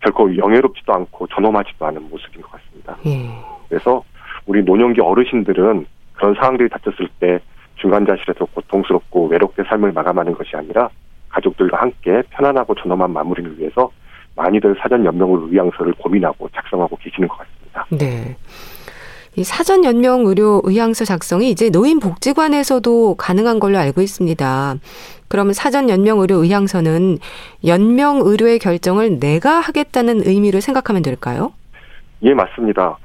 결코 0.00 0.34
영예롭지도 0.36 0.92
않고 0.92 1.26
존엄하지도 1.28 1.86
않은 1.86 2.08
모습인 2.08 2.42
것 2.42 2.52
같습니다. 2.52 2.96
예. 3.06 3.28
그래서 3.68 4.02
우리 4.46 4.62
노년기 4.62 5.00
어르신들은 5.00 5.86
그런 6.14 6.34
상황들이 6.34 6.68
닥쳤을 6.68 7.08
때 7.20 7.38
중간자실에서 7.76 8.46
고통스럽고 8.46 9.28
외롭게 9.28 9.62
삶을 9.64 9.92
마감하는 9.92 10.32
것이 10.34 10.56
아니라 10.56 10.88
가족들과 11.28 11.80
함께 11.80 12.22
편안하고 12.30 12.74
존엄한 12.74 13.12
마무리를 13.12 13.58
위해서 13.58 13.90
많이들 14.36 14.74
사전 14.80 15.04
연명을 15.04 15.48
의향서를 15.50 15.94
고민하고 15.94 16.48
작성하고 16.54 16.96
계시는 16.96 17.28
것 17.28 17.38
같습니다. 17.38 17.86
네. 17.90 18.36
이 19.36 19.42
사전 19.42 19.84
연명 19.84 20.26
의료 20.26 20.60
의향서 20.62 21.04
작성이 21.04 21.50
이제 21.50 21.68
노인 21.68 21.98
복지관에서도 21.98 23.16
가능한 23.16 23.58
걸로 23.58 23.78
알고 23.78 24.00
있습니다. 24.00 24.76
그러면 25.26 25.52
사전 25.52 25.90
연명 25.90 26.20
의료 26.20 26.36
의향서는 26.36 27.18
연명 27.66 28.20
의료의 28.22 28.60
결정을 28.60 29.18
내가 29.18 29.58
하겠다는 29.58 30.22
의미를 30.24 30.60
생각하면 30.60 31.02
될까요? 31.02 31.52
예, 32.22 32.32
맞습니다. 32.32 32.96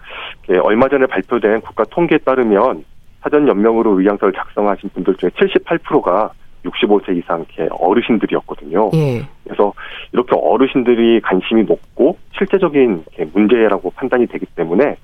예, 0.51 0.57
얼마 0.57 0.87
전에 0.87 1.07
발표된 1.07 1.61
국가 1.61 1.83
통계에 1.85 2.19
따르면 2.19 2.85
사전 3.21 3.47
연명으로 3.47 3.99
의향서를 3.99 4.33
작성하신 4.33 4.91
분들 4.93 5.15
중에 5.15 5.31
78%가 5.31 6.31
65세 6.63 7.17
이상 7.17 7.43
어르신들이었거든요. 7.71 8.91
예. 8.93 9.25
그래서 9.43 9.73
이렇게 10.11 10.35
어르신들이 10.35 11.21
관심이 11.21 11.63
높고 11.63 12.17
실제적인 12.37 13.05
문제라고 13.33 13.89
판단이 13.91 14.27
되기 14.27 14.45
때문에 14.55 14.95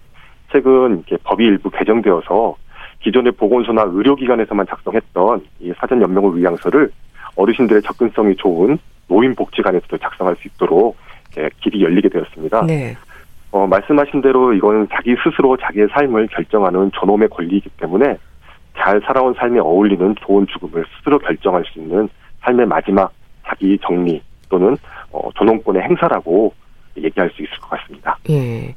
최근 0.55 1.03
법이 1.25 1.43
일부 1.43 1.69
개정되어서 1.69 2.55
기존의 3.01 3.33
보건소나 3.33 3.83
의료기관에서만 3.87 4.65
작성했던 4.67 5.41
이 5.59 5.73
사전 5.77 6.01
연명을 6.01 6.37
의향서를 6.37 6.89
어르신들의 7.35 7.81
접근성이 7.81 8.35
좋은 8.37 8.77
노인복지관에서도 9.09 9.97
작성할 9.97 10.37
수 10.37 10.47
있도록 10.47 10.95
길이 11.61 11.83
열리게 11.83 12.07
되었습니다. 12.07 12.65
네. 12.67 12.95
어, 13.51 13.67
말씀하신 13.67 14.21
대로 14.21 14.53
이거는 14.53 14.87
자기 14.93 15.15
스스로 15.21 15.57
자기의 15.57 15.89
삶을 15.91 16.27
결정하는 16.27 16.89
존엄의 16.93 17.27
권리이기 17.29 17.69
때문에 17.77 18.17
잘 18.77 19.01
살아온 19.05 19.33
삶에 19.33 19.59
어울리는 19.59 20.15
좋은 20.25 20.47
죽음을 20.47 20.85
스스로 20.97 21.19
결정할 21.19 21.65
수 21.65 21.79
있는 21.79 22.07
삶의 22.41 22.65
마지막 22.65 23.11
자기 23.45 23.77
정리 23.79 24.21
또는 24.49 24.77
어, 25.11 25.29
존엄권의 25.35 25.81
행사라고 25.83 26.53
얘기할 26.97 27.29
수 27.31 27.43
있을 27.43 27.57
것 27.59 27.71
같습니다. 27.71 28.17
예. 28.29 28.73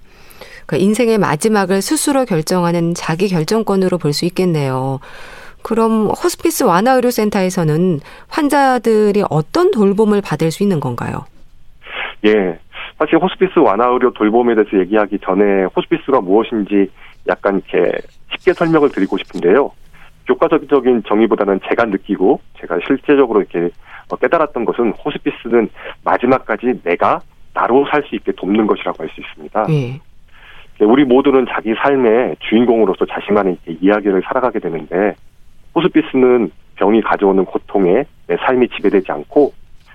그러니까 0.69 0.85
인생의 0.85 1.17
마지막을 1.19 1.81
스스로 1.81 2.27
결정하는 2.27 2.93
자기 2.95 3.29
결정권으로 3.29 3.97
볼 3.97 4.13
수 4.13 4.27
있겠네요. 4.27 5.01
그럼 5.63 6.09
호스피스 6.09 6.65
완화 6.65 6.93
의료 6.93 7.11
센터에서는 7.11 8.01
환자들이 8.29 9.25
어떤 9.31 9.71
돌봄을 9.71 10.21
받을 10.23 10.51
수 10.51 10.63
있는 10.63 10.79
건가요? 10.81 11.25
예. 12.27 12.59
사실 12.99 13.17
호스피스 13.17 13.61
완화 13.61 13.87
의료 13.87 14.13
돌봄에 14.13 14.55
대해서 14.55 14.79
얘기하기 14.79 15.19
전에 15.25 15.65
호스피스가 15.77 16.21
무엇인지 16.21 16.91
약간 17.29 17.63
이렇게 17.71 17.93
쉽게 18.33 18.53
설명을 18.53 18.91
드리고 18.91 19.17
싶은데요. 19.19 19.71
교과적인 20.27 21.05
정의보다는 21.09 21.61
제가 21.69 21.85
느끼고 21.87 22.41
제가 22.61 22.79
실제적으로 22.87 23.41
이렇게 23.41 23.71
깨달았던 24.21 24.65
것은 24.65 24.93
호스피스는 24.93 25.71
마지막까지 26.05 26.81
내가 26.83 27.21
나로 27.55 27.87
살 27.91 28.03
수 28.09 28.15
있게 28.17 28.33
돕는 28.33 28.67
것이라고 28.67 29.03
할 29.03 29.09
수 29.11 29.21
있습니다. 29.21 29.67
네. 29.67 30.01
우리 30.85 31.05
모두는 31.05 31.47
자기 31.49 31.75
삶의 31.75 32.37
주인공으로서 32.41 33.05
자신만의 33.07 33.59
이야기를 33.81 34.23
살아가게 34.25 34.61
되는데 34.61 35.15
호스피스는 35.75 36.51
병이 36.77 37.03
가져오는 37.03 37.45
고통에 37.45 38.05
내 38.27 38.37
삶이 38.37 38.69
지배되지 38.69 39.11
않고 39.11 39.53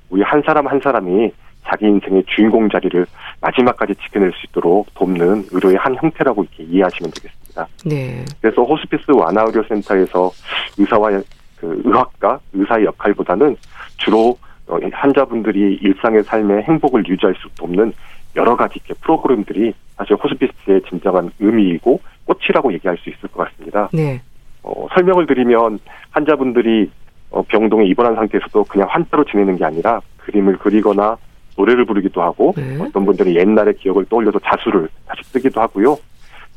우리 0.09 0.21
한 0.21 0.41
사람 0.45 0.67
한 0.67 0.79
사람이 0.81 1.31
자기 1.65 1.85
인생의 1.85 2.23
주인공 2.27 2.69
자리를 2.69 3.05
마지막까지 3.41 3.95
지켜낼 3.95 4.31
수 4.33 4.45
있도록 4.47 4.93
돕는 4.95 5.45
의료의 5.51 5.77
한 5.77 5.95
형태라고 5.95 6.43
이렇게 6.43 6.63
이해하시면 6.63 7.11
되겠습니다. 7.11 7.67
네. 7.85 8.25
그래서 8.41 8.63
호스피스 8.63 9.11
완화 9.11 9.43
의료 9.43 9.63
센터에서 9.63 10.29
의사와 10.77 11.21
그 11.57 11.81
의학과 11.85 12.39
의사의 12.51 12.85
역할보다는 12.85 13.55
주로 13.97 14.37
어, 14.67 14.77
환자분들이 14.91 15.79
일상의 15.81 16.23
삶의 16.23 16.63
행복을 16.63 17.07
유지할 17.07 17.35
수 17.35 17.47
돕는 17.55 17.93
여러 18.35 18.55
가지 18.55 18.79
프로그램들이 19.01 19.73
사실 19.95 20.15
호스피스의 20.15 20.81
진정한 20.89 21.31
의미이고 21.39 21.99
꽃이라고 22.25 22.73
얘기할 22.73 22.97
수 22.97 23.09
있을 23.09 23.29
것 23.29 23.47
같습니다. 23.49 23.89
네. 23.93 24.21
어, 24.63 24.87
설명을 24.95 25.27
드리면 25.27 25.79
환자분들이 26.11 26.89
어, 27.29 27.41
병동에 27.43 27.85
입원한 27.85 28.15
상태에서도 28.15 28.63
그냥 28.65 28.87
환자로 28.89 29.25
지내는 29.25 29.57
게 29.57 29.65
아니라 29.65 30.01
그림을 30.17 30.57
그리거나 30.57 31.17
노래를 31.57 31.85
부르기도 31.85 32.21
하고 32.21 32.53
네. 32.57 32.77
어떤 32.81 33.05
분들은 33.05 33.35
옛날의 33.35 33.75
기억을 33.75 34.05
떠올려서 34.05 34.39
자수를 34.39 34.89
다시 35.05 35.23
쓰기도 35.25 35.61
하고요. 35.61 35.97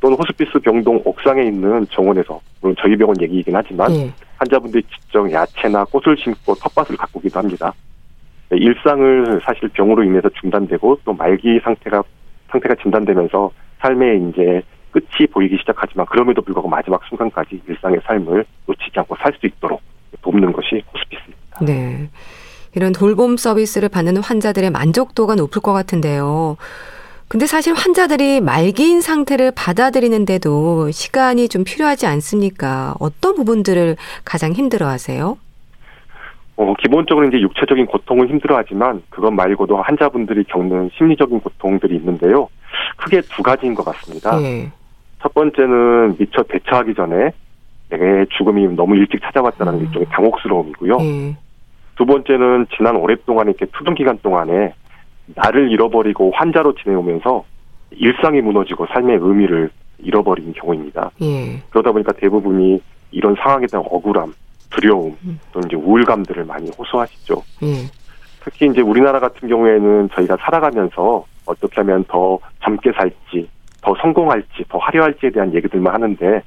또는 0.01 0.17
호스피스 0.19 0.59
병동 0.61 1.03
옥상에 1.05 1.43
있는 1.43 1.87
정원에서 1.91 2.41
물론 2.61 2.77
저희 2.79 2.97
병원 2.97 3.21
얘기이긴 3.21 3.57
하지만 3.57 3.93
네. 3.93 4.13
환자분들이 4.37 4.83
직접 4.85 5.31
야채나 5.31 5.85
꽃을 5.87 6.17
심고 6.19 6.55
텃밭을 6.55 6.97
가꾸기도 6.97 7.39
합니다. 7.39 7.73
네, 8.51 8.59
일상을 8.59 9.41
사실 9.45 9.69
병으로 9.71 10.05
인해서 10.05 10.29
중단되고 10.41 11.01
또 11.05 11.13
말기 11.13 11.61
상태가 11.63 12.03
상태가 12.51 12.75
진단되면서 12.83 13.51
삶의 13.81 14.31
이제 14.31 14.63
끝이 14.93 15.27
보이기 15.31 15.57
시작하지만 15.59 16.07
그럼에도 16.07 16.41
불구하고 16.43 16.69
마지막 16.69 17.03
순간까지 17.05 17.63
일상의 17.69 18.01
삶을 18.07 18.45
놓치지 18.67 18.99
않고 19.01 19.17
살 19.17 19.33
수 19.39 19.47
있도록 19.47 19.83
돕는 20.23 20.53
것이 20.53 20.83
호스피스입니다. 20.93 21.59
네. 21.63 22.09
이런 22.75 22.93
돌봄 22.93 23.37
서비스를 23.37 23.89
받는 23.89 24.19
환자들의 24.19 24.71
만족도가 24.71 25.35
높을 25.35 25.63
것 25.63 25.73
같은데요. 25.73 26.57
근데 27.29 27.47
사실 27.47 27.75
환자들이 27.75 28.41
말기인 28.41 29.01
상태를 29.01 29.51
받아들이는데도 29.51 30.91
시간이 30.93 31.49
좀 31.49 31.65
필요하지 31.65 32.07
않습니까? 32.07 32.95
어떤 33.01 33.35
부분들을 33.35 33.97
가장 34.25 34.53
힘들어 34.53 34.87
하세요? 34.87 35.37
어, 36.57 36.75
기본적으로 36.75 37.27
이제 37.29 37.41
육체적인 37.41 37.87
고통은 37.87 38.29
힘들어하지만 38.29 39.03
그것 39.11 39.31
말고도 39.31 39.77
환자분들이 39.77 40.45
겪는 40.45 40.91
심리적인 40.97 41.41
고통들이 41.41 41.97
있는데요. 41.97 42.49
크게 42.97 43.21
두 43.23 43.43
가지인 43.43 43.75
것 43.75 43.85
같습니다. 43.85 44.39
네. 44.39 44.71
첫 45.21 45.35
번째는 45.35 46.17
미처 46.19 46.43
대처하기 46.43 46.95
전에 46.95 47.33
내 47.91 48.27
죽음이 48.37 48.67
너무 48.75 48.97
일찍 48.97 49.21
찾아왔다는 49.23 49.75
음. 49.75 49.81
일종의 49.81 50.07
당혹스러움이고요. 50.11 50.99
예. 51.01 51.37
두 51.97 52.05
번째는 52.05 52.67
지난 52.77 52.97
오랫동안 52.97 53.47
이렇게 53.47 53.67
투병 53.67 53.95
기간 53.95 54.19
동안에 54.19 54.73
나를 55.35 55.71
잃어버리고 55.71 56.33
환자로 56.35 56.75
지내오면서 56.75 57.45
일상이 57.91 58.41
무너지고 58.41 58.87
삶의 58.87 59.19
의미를 59.21 59.71
잃어버린 59.99 60.53
경우입니다. 60.53 61.11
예. 61.23 61.63
그러다 61.71 61.93
보니까 61.93 62.13
대부분이 62.13 62.81
이런 63.13 63.35
상황에 63.37 63.67
대한 63.67 63.87
억울함, 63.89 64.35
두려움, 64.77 65.17
음. 65.25 65.39
또는 65.53 65.69
이제 65.69 65.77
우울감들을 65.77 66.45
많이 66.45 66.71
호소하시죠. 66.71 67.43
예. 67.63 67.67
특히 68.45 68.67
이제 68.67 68.81
우리나라 68.81 69.19
같은 69.19 69.49
경우에는 69.49 70.11
저희가 70.15 70.37
살아가면서 70.41 71.25
어떻게 71.47 71.77
하면 71.81 72.05
더 72.09 72.39
젊게 72.63 72.93
살지, 72.93 73.49
더 73.83 73.95
성공할지, 74.01 74.65
더 74.69 74.79
화려할지에 74.79 75.31
대한 75.31 75.53
얘기들만 75.55 75.93
하는데, 75.93 76.43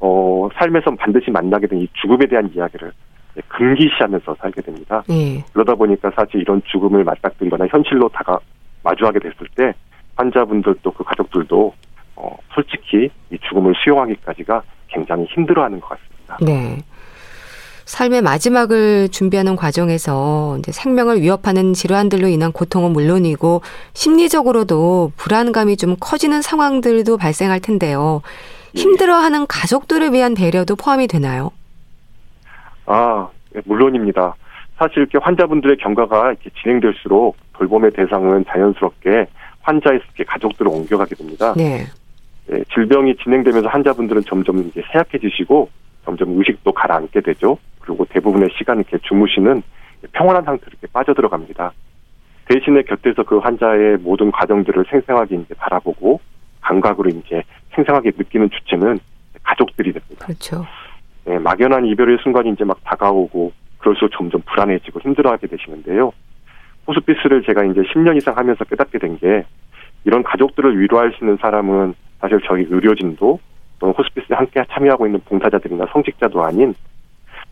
어, 0.00 0.48
삶에서 0.54 0.90
반드시 0.96 1.30
만나게 1.30 1.66
된 1.66 1.78
이 1.80 1.88
죽음에 1.94 2.26
대한 2.26 2.50
이야기를 2.54 2.92
금기시하면서 3.48 4.36
살게 4.40 4.62
됩니다. 4.62 5.02
예. 5.10 5.42
그러다 5.52 5.74
보니까 5.74 6.10
사실 6.14 6.40
이런 6.40 6.62
죽음을 6.66 7.02
맞닥뜨리거나 7.04 7.66
현실로 7.68 8.08
다가 8.08 8.38
마주하게 8.82 9.18
됐을 9.18 9.46
때 9.56 9.74
환자분들도 10.16 10.90
그 10.92 11.02
가족들도 11.04 11.74
어, 12.16 12.36
솔직히 12.54 13.10
이 13.30 13.38
죽음을 13.48 13.74
수용하기까지가 13.82 14.62
굉장히 14.88 15.24
힘들어하는 15.24 15.80
것 15.80 15.88
같습니다. 15.88 16.38
네. 16.42 16.78
삶의 17.84 18.22
마지막을 18.22 19.08
준비하는 19.10 19.56
과정에서 19.56 20.56
이제 20.58 20.72
생명을 20.72 21.20
위협하는 21.20 21.74
질환들로 21.74 22.28
인한 22.28 22.52
고통은 22.52 22.92
물론이고 22.92 23.60
심리적으로도 23.92 25.12
불안감이 25.16 25.76
좀 25.76 25.96
커지는 26.00 26.40
상황들도 26.42 27.16
발생할 27.16 27.60
텐데요. 27.60 28.22
예. 28.76 28.80
힘들어하는 28.80 29.46
가족들을 29.46 30.12
위한 30.12 30.34
배려도 30.34 30.76
포함이 30.76 31.06
되나요? 31.06 31.50
아, 32.86 33.28
예, 33.54 33.60
물론입니다. 33.64 34.34
사실 34.78 34.98
이렇게 34.98 35.18
환자분들의 35.18 35.76
경과가 35.76 36.32
이렇게 36.32 36.50
진행될수록 36.62 37.36
돌봄의 37.52 37.92
대상은 37.92 38.44
자연스럽게 38.48 39.26
환자의 39.60 40.00
가족들을 40.26 40.70
옮겨가게 40.70 41.14
됩니다. 41.14 41.54
네. 41.56 41.86
네, 42.46 42.62
질병이 42.74 43.16
진행되면서 43.22 43.68
환자분들은 43.68 44.24
점점 44.26 44.58
이제 44.58 44.82
쇠약해지시고 44.92 45.68
점점 46.04 46.36
의식도 46.38 46.72
가라앉게 46.72 47.20
되죠. 47.22 47.56
그리고 47.84 48.06
대부분의 48.08 48.48
시간 48.56 48.78
이렇게 48.78 48.98
주무시는 48.98 49.62
평온한 50.12 50.42
상태로 50.44 50.70
이렇게 50.72 50.86
빠져들어갑니다. 50.92 51.72
대신에 52.46 52.82
곁에서 52.82 53.22
그 53.22 53.38
환자의 53.38 53.98
모든 53.98 54.30
과정들을 54.30 54.84
생생하게 54.90 55.36
이제 55.36 55.54
바라보고 55.54 56.20
감각으로 56.60 57.10
이제 57.10 57.42
생생하게 57.74 58.12
느끼는 58.16 58.50
주체는 58.50 58.98
가족들이 59.42 59.92
됩니다. 59.92 60.26
그렇죠. 60.26 60.66
네, 61.24 61.38
막연한 61.38 61.86
이별의 61.86 62.18
순간이 62.22 62.50
이제 62.50 62.64
막 62.64 62.78
다가오고 62.84 63.52
그럴수록 63.78 64.12
점점 64.12 64.42
불안해지고 64.42 65.00
힘들어하게 65.00 65.46
되시는데요. 65.46 66.12
호스피스를 66.86 67.42
제가 67.44 67.64
이제 67.64 67.80
10년 67.80 68.16
이상 68.16 68.36
하면서 68.36 68.64
깨닫게 68.64 68.98
된 68.98 69.16
게 69.18 69.44
이런 70.04 70.22
가족들을 70.22 70.78
위로할 70.78 71.12
수 71.12 71.24
있는 71.24 71.38
사람은 71.38 71.94
사실 72.20 72.38
저희 72.46 72.66
의료진도 72.68 73.40
또는 73.78 73.94
호스피스에 73.96 74.36
함께 74.36 74.62
참여하고 74.70 75.06
있는 75.06 75.20
봉사자들이나 75.24 75.86
성직자도 75.92 76.44
아닌 76.44 76.74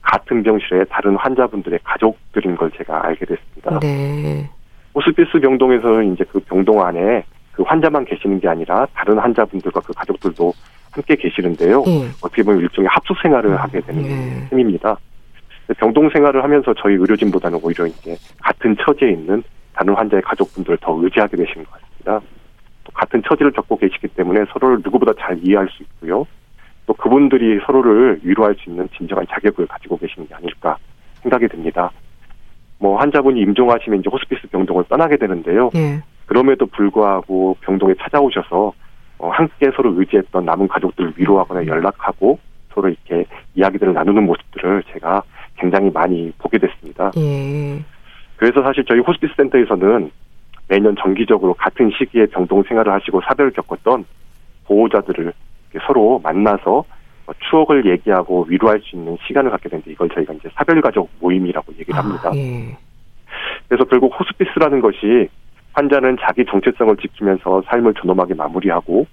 같은 0.02 0.42
병실의 0.42 0.86
다른 0.90 1.16
환자분들의 1.16 1.78
가족들인 1.84 2.56
걸 2.56 2.70
제가 2.72 3.06
알게 3.06 3.24
됐습니다. 3.24 3.78
네. 3.80 4.48
호스피스 4.94 5.40
병동에서는 5.40 6.12
이제 6.12 6.24
그 6.30 6.40
병동 6.40 6.84
안에 6.84 7.24
그 7.52 7.62
환자만 7.62 8.04
계시는 8.04 8.40
게 8.40 8.48
아니라 8.48 8.86
다른 8.94 9.18
환자분들과 9.18 9.80
그 9.80 9.92
가족들도 9.94 10.52
함께 10.90 11.16
계시는데요. 11.16 11.82
네. 11.84 12.08
어떻게 12.22 12.42
보면 12.42 12.60
일종의 12.60 12.88
합숙 12.88 13.16
생활을 13.22 13.56
하게 13.56 13.80
되는 13.80 14.02
네. 14.02 14.46
셈입니다. 14.50 14.98
병동 15.78 16.10
생활을 16.10 16.42
하면서 16.42 16.74
저희 16.74 16.94
의료진보다는 16.94 17.60
오히려 17.62 17.86
이제 17.86 18.16
같은 18.42 18.76
처지에 18.84 19.10
있는 19.12 19.42
다른 19.72 19.94
환자의 19.94 20.22
가족분들을 20.22 20.78
더 20.80 20.98
의지하게 21.02 21.36
되시는 21.36 21.64
것 21.64 21.72
같습니다. 21.72 22.20
또 22.84 22.92
같은 22.92 23.22
처지를 23.26 23.52
겪고 23.52 23.78
계시기 23.78 24.08
때문에 24.08 24.44
서로를 24.52 24.80
누구보다 24.84 25.12
잘 25.18 25.38
이해할 25.42 25.68
수 25.70 25.82
있고요. 25.84 26.26
또 26.92 26.94
그분들이 26.94 27.58
서로를 27.64 28.20
위로할 28.22 28.54
수 28.56 28.68
있는 28.68 28.86
진정한 28.96 29.26
자격을 29.30 29.66
가지고 29.66 29.96
계시는 29.96 30.28
게 30.28 30.34
아닐까 30.34 30.76
생각이 31.22 31.48
듭니다. 31.48 31.90
뭐 32.78 32.98
환자분이 32.98 33.40
임종하시면 33.40 34.00
이제 34.00 34.10
호스피스 34.12 34.48
병동을 34.48 34.84
떠나게 34.88 35.16
되는데요. 35.16 35.70
예. 35.74 36.02
그럼에도 36.26 36.66
불구하고 36.66 37.56
병동에 37.62 37.94
찾아오셔서 37.98 38.72
어, 39.18 39.30
함께 39.30 39.70
서로 39.74 39.94
의지했던 39.98 40.44
남은 40.44 40.68
가족들을 40.68 41.14
위로하거나 41.16 41.66
연락하고 41.66 42.38
서로 42.74 42.88
이렇게 42.88 43.24
이야기들을 43.54 43.94
나누는 43.94 44.24
모습들을 44.24 44.82
제가 44.92 45.22
굉장히 45.56 45.90
많이 45.90 46.32
보게 46.38 46.58
됐습니다. 46.58 47.12
예. 47.16 47.82
그래서 48.36 48.62
사실 48.62 48.84
저희 48.84 48.98
호스피스 48.98 49.32
센터에서는 49.36 50.10
매년 50.68 50.96
정기적으로 51.00 51.54
같은 51.54 51.90
시기에 51.96 52.26
병동 52.26 52.64
생활을 52.64 52.92
하시고 52.92 53.20
사별을 53.22 53.52
겪었던 53.52 54.04
보호자들을 54.64 55.32
서로 55.86 56.20
만나서 56.22 56.84
추억을 57.48 57.86
얘기하고 57.86 58.44
위로할 58.48 58.80
수 58.80 58.96
있는 58.96 59.16
시간을 59.26 59.50
갖게 59.50 59.68
되는데 59.68 59.90
이걸 59.92 60.08
저희가 60.10 60.34
이제 60.34 60.48
사별가족 60.54 61.08
모임이라고 61.20 61.72
얘기를 61.74 61.94
아, 61.94 61.98
합니다. 62.02 62.30
아, 62.30 62.36
예. 62.36 62.76
그래서 63.68 63.84
결국 63.84 64.12
호스피스라는 64.18 64.80
것이 64.80 65.28
환자는 65.72 66.18
자기 66.20 66.44
정체성을 66.44 66.96
지키면서 66.96 67.62
삶을 67.66 67.94
존엄하게 67.94 68.34
마무리하고 68.34 69.06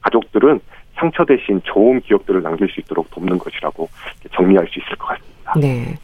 가족들은 0.00 0.60
상처 0.94 1.24
대신 1.24 1.60
좋은 1.64 2.00
기억들을 2.00 2.42
남길 2.42 2.68
수 2.68 2.80
있도록 2.80 3.10
돕는 3.10 3.38
것이라고 3.38 3.88
정리할 4.32 4.66
수 4.68 4.80
있을 4.80 4.96
것 4.96 5.06
같습니다. 5.06 5.54
네. 5.60 5.94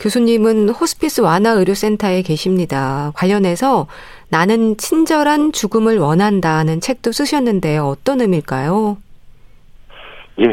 교수님은 0.00 0.68
호스피스 0.70 1.20
완화 1.20 1.50
의료센터에 1.50 2.22
계십니다. 2.22 3.12
관련해서 3.14 3.86
나는 4.28 4.76
친절한 4.76 5.52
죽음을 5.52 5.98
원한다는 5.98 6.80
책도 6.80 7.12
쓰셨는데 7.12 7.78
어떤 7.78 8.20
의미일까요? 8.20 8.98
예. 10.40 10.46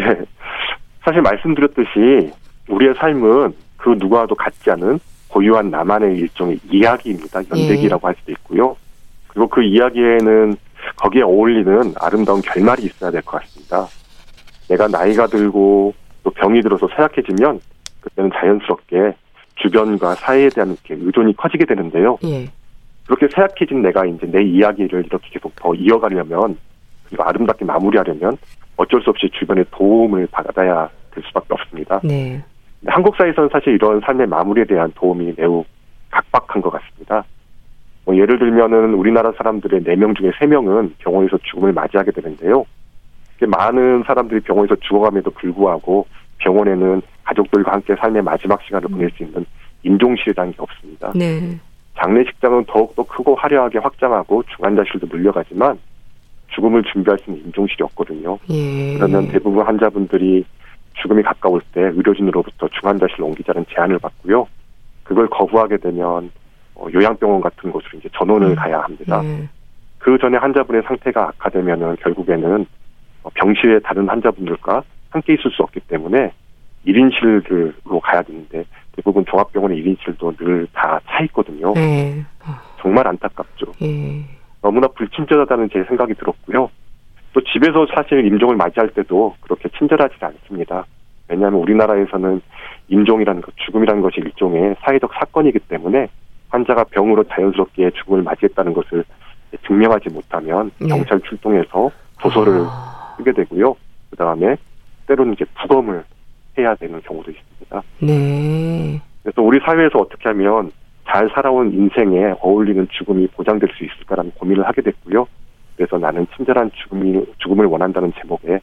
사실 1.04 1.22
말씀드렸듯이 1.22 2.32
우리의 2.70 2.94
삶은 3.00 3.54
그 3.78 3.96
누구와도 3.98 4.36
같지 4.36 4.70
않은 4.72 5.00
고유한 5.28 5.72
나만의 5.72 6.16
일종의 6.18 6.60
이야기입니다. 6.70 7.40
연대기라고 7.50 8.02
예. 8.04 8.08
할 8.08 8.16
수도 8.20 8.32
있고요. 8.34 8.76
그리고 9.28 9.48
그 9.48 9.64
이야기에는 9.64 10.56
거기에 10.98 11.24
어울리는 11.24 11.94
아름다운 12.00 12.42
결말이 12.42 12.84
있어야 12.84 13.12
될 13.12 13.22
것 13.24 13.42
같습니다. 13.42 13.88
내가 14.68 14.88
나이가 14.88 15.28
들고 15.28 15.94
또 16.24 16.30
병이 16.32 16.62
들어서 16.62 16.88
쇠약해지면 16.96 17.60
그때는 18.02 18.32
자연스럽게 18.34 19.16
주변과 19.62 20.16
사회에 20.16 20.50
대한 20.50 20.72
이렇게 20.72 20.96
의존이 21.06 21.36
커지게 21.36 21.66
되는데요. 21.66 22.18
예. 22.24 22.48
그렇게 23.06 23.28
쇠약해진 23.34 23.82
내가 23.82 24.06
이제 24.06 24.26
내 24.28 24.42
이야기를 24.44 25.06
이렇게 25.06 25.30
계속 25.32 25.56
더 25.56 25.74
이어가려면 25.74 26.58
그리고 27.06 27.24
아름답게 27.24 27.66
마무리하려면 27.66 28.38
어쩔 28.78 29.02
수 29.02 29.10
없이 29.10 29.30
주변의 29.34 29.66
도움을 29.72 30.28
받아야 30.32 30.90
될 31.12 31.24
수밖에 31.28 31.48
없습니다. 31.50 32.00
네. 32.04 32.42
한국 32.88 33.16
사회에서는 33.16 33.50
사실 33.52 33.74
이런 33.74 34.00
삶의 34.02 34.28
마무리에 34.28 34.66
대한 34.66 34.92
도움이 34.96 35.34
매우 35.38 35.64
각박한 36.10 36.62
것 36.62 36.72
같습니다. 36.72 37.24
뭐 38.06 38.16
예를 38.16 38.40
들면은 38.40 38.94
우리나라 38.94 39.32
사람들의 39.34 39.82
4명 39.82 40.18
중에 40.18 40.32
3명은 40.32 40.94
병원에서 41.00 41.38
죽음을 41.44 41.74
맞이하게 41.74 42.12
되는데요. 42.12 42.66
많은 43.48 44.04
사람들이 44.06 44.42
병원에서 44.42 44.76
죽어감에도 44.82 45.32
불구하고 45.32 46.06
병원에는 46.40 47.02
가족들과 47.24 47.74
함께 47.74 47.96
삶의 47.96 48.22
마지막 48.22 48.62
시간을 48.64 48.88
음. 48.90 48.92
보낼 48.92 49.12
수 49.12 49.24
있는 49.24 49.46
임종실이라는 49.84 50.52
게 50.54 50.58
없습니다. 50.60 51.12
네. 51.16 51.58
장례식장은 51.98 52.66
더욱더 52.66 53.04
크고 53.04 53.36
화려하게 53.36 53.80
확장하고 53.80 54.44
중환자실도 54.56 55.08
늘려가지만 55.12 55.78
죽음을 56.54 56.84
준비할 56.84 57.18
수 57.20 57.30
있는 57.30 57.46
임종실이 57.46 57.84
없거든요. 57.84 58.38
예. 58.50 58.96
그러면 58.96 59.28
대부분 59.30 59.66
환자분들이 59.66 60.46
죽음이 61.02 61.24
가까울 61.24 61.62
때 61.74 61.82
의료진으로부터 61.82 62.68
중환자실로 62.68 63.28
옮기자는 63.28 63.66
제안을 63.74 64.00
받고요. 64.00 64.48
그걸 65.04 65.28
거부하게 65.28 65.78
되면 65.78 66.32
어, 66.76 66.88
요양병원 66.94 67.42
같은 67.42 67.72
곳으로 67.72 68.00
이제 68.00 68.10
전원을 68.18 68.50
음. 68.50 68.56
가야 68.56 68.82
합니다. 68.82 69.22
네. 69.22 69.48
그 69.98 70.18
전에 70.18 70.38
환자분의 70.38 70.84
상태가 70.84 71.30
악화되면은 71.30 71.98
결국에는 71.98 72.66
어, 73.24 73.30
병실의 73.34 73.82
다른 73.84 74.08
환자분들과 74.10 74.84
함께 75.10 75.34
있을 75.34 75.52
수 75.52 75.62
없기 75.64 75.82
때문에 75.82 76.32
1인실로 76.86 78.00
가야 78.02 78.22
되는데 78.22 78.64
대부분 78.96 79.26
종합병원의 79.26 79.84
1인실도 79.84 80.36
늘 80.38 80.68
다 80.74 81.00
차 81.08 81.24
있거든요. 81.26 81.74
네. 81.74 82.24
정말 82.80 83.08
안타깝죠. 83.08 83.74
네. 83.82 84.24
너무나 84.62 84.88
불친절하다는 84.88 85.70
제 85.72 85.84
생각이 85.84 86.14
들었고요. 86.16 86.70
또 87.34 87.42
집에서 87.42 87.86
사실 87.96 88.26
임종을 88.26 88.56
맞이할 88.56 88.90
때도 88.90 89.36
그렇게 89.42 89.70
친절하지 89.78 90.16
않습니다. 90.20 90.86
왜냐하면 91.28 91.62
우리나라에서는 91.62 92.42
임종이라는 92.90 93.42
것, 93.42 93.54
죽음이라는 93.58 94.02
것이 94.02 94.20
일종의 94.20 94.76
사회적 94.82 95.12
사건이기 95.14 95.60
때문에 95.60 96.08
환자가 96.50 96.84
병으로 96.86 97.24
자연스럽게 97.24 97.92
죽음을 97.92 98.24
맞이했다는 98.24 98.74
것을 98.74 99.06
증명하지 99.66 100.10
못하면 100.10 100.72
네. 100.80 100.88
경찰 100.88 101.22
출동해서 101.22 101.90
도서를 102.20 102.66
아. 102.68 103.16
쓰게 103.18 103.32
되고요. 103.32 103.76
그 104.10 104.18
다음에 104.18 104.58
때로는 105.08 105.34
이제 105.34 105.46
부검을 105.62 106.04
해야 106.58 106.76
되는 106.76 107.02
경우도 107.02 107.32
있습니다. 107.32 107.82
네. 108.00 109.02
그래서 109.24 109.42
우리 109.42 109.60
사회에서 109.60 110.00
어떻게 110.00 110.30
하면 110.30 110.72
잘 111.08 111.30
살아온 111.34 111.72
인생에 111.74 112.34
어울리는 112.40 112.88
죽음이 112.92 113.28
보장될 113.28 113.70
수 113.78 113.84
있을까라는 113.84 114.32
고민을 114.32 114.66
하게 114.66 114.82
됐고요. 114.82 115.28
그래서 115.76 115.98
나는 115.98 116.28
친절한 116.36 116.72
죽음이, 116.74 117.26
죽음을 117.40 117.66
원한다는 117.66 118.14
제목의 118.22 118.60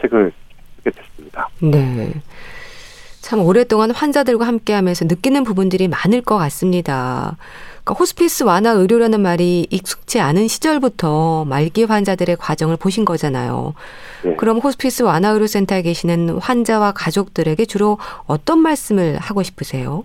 책을 0.00 0.32
쓰게 0.78 0.90
됐습니다. 0.90 1.48
네. 1.60 2.12
참 3.20 3.40
오랫동안 3.40 3.90
환자들과 3.92 4.46
함께하면서 4.46 5.04
느끼는 5.04 5.44
부분들이 5.44 5.88
많을 5.88 6.22
것 6.22 6.36
같습니다. 6.38 7.36
그러니까 7.84 7.98
호스피스 7.98 8.44
완화 8.44 8.70
의료라는 8.70 9.20
말이 9.20 9.66
익숙치 9.70 10.20
않은 10.20 10.46
시절부터 10.48 11.44
말기 11.46 11.84
환자들의 11.84 12.36
과정을 12.36 12.76
보신 12.76 13.04
거잖아요. 13.04 13.74
네. 14.24 14.36
그럼 14.36 14.58
호스피스 14.58 15.02
완화 15.02 15.30
의료 15.30 15.46
센터에 15.46 15.82
계시는 15.82 16.38
환자와 16.38 16.92
가족들에게 16.92 17.64
주로 17.64 17.98
어떤 18.26 18.60
말씀을 18.60 19.18
하고 19.18 19.42
싶으세요? 19.42 20.04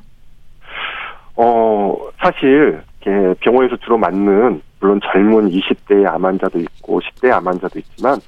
어, 1.36 1.96
사실 2.20 2.82
병원에서 3.42 3.78
주로 3.78 3.98
맞는 3.98 4.62
물론 4.80 5.00
젊은 5.12 5.50
20대의 5.50 6.08
암 6.08 6.26
환자도 6.26 6.60
있고 6.60 7.00
10대 7.00 7.32
암 7.32 7.48
환자도 7.48 7.80
있지만 7.80 8.20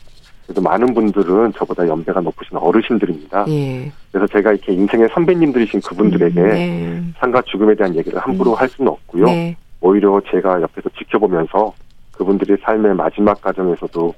그래도 0.50 0.62
많은 0.62 0.96
분들은 0.96 1.54
저보다 1.54 1.88
연배가 1.88 2.22
높으신 2.22 2.58
어르신들입니다. 2.58 3.46
예. 3.50 3.92
그래서 4.12 4.26
제가 4.34 4.52
이렇게 4.54 4.74
인생의 4.74 5.08
선배님들이신 5.14 5.80
그분들에게 5.82 6.42
음, 6.42 6.50
네. 6.50 7.20
삶과 7.20 7.44
죽음에 7.44 7.76
대한 7.76 7.96
얘기를 7.96 8.18
함부로 8.18 8.54
음. 8.54 8.56
할 8.56 8.68
수는 8.68 8.92
없고요. 8.92 9.26
네. 9.26 9.56
오히려 9.80 10.20
제가 10.32 10.60
옆에서 10.60 10.90
지켜보면서 10.98 11.72
그분들의 12.14 12.58
삶의 12.64 12.96
마지막 12.96 13.40
과정에서도 13.42 14.12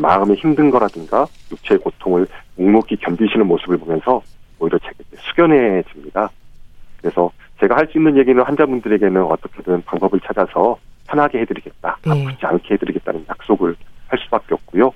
마음이 0.00 0.34
힘든 0.34 0.68
거라든가 0.68 1.28
육체의 1.52 1.78
고통을 1.78 2.26
묵묵히 2.56 2.96
견디시는 2.96 3.46
모습을 3.46 3.78
보면서 3.78 4.20
오히려 4.58 4.76
제가 4.80 4.94
숙연해집니다. 5.16 6.28
그래서 7.00 7.30
제가 7.60 7.76
할 7.76 7.86
수 7.86 7.98
있는 7.98 8.16
얘기는 8.18 8.42
환자분들에게는 8.42 9.22
어떻게든 9.22 9.82
방법을 9.84 10.18
찾아서 10.26 10.76
편하게 11.06 11.38
해드리겠다, 11.42 11.98
네. 12.04 12.10
아프지 12.10 12.46
않게 12.46 12.74
해드리겠다는 12.74 13.26
약속을 13.28 13.76
할 14.08 14.18
수밖에 14.18 14.54
없고요. 14.54 14.92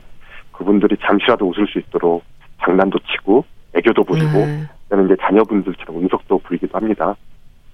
그분들이 0.52 0.96
잠시라도 1.00 1.48
웃을 1.48 1.66
수 1.66 1.78
있도록 1.78 2.22
장난도 2.62 2.98
치고 3.00 3.44
애교도 3.74 4.04
부리고 4.04 4.32
네. 4.32 4.68
그다음에 4.84 5.06
이제 5.06 5.16
자녀분들처럼 5.20 5.96
운석도 5.96 6.38
부리기도 6.38 6.76
합니다. 6.76 7.16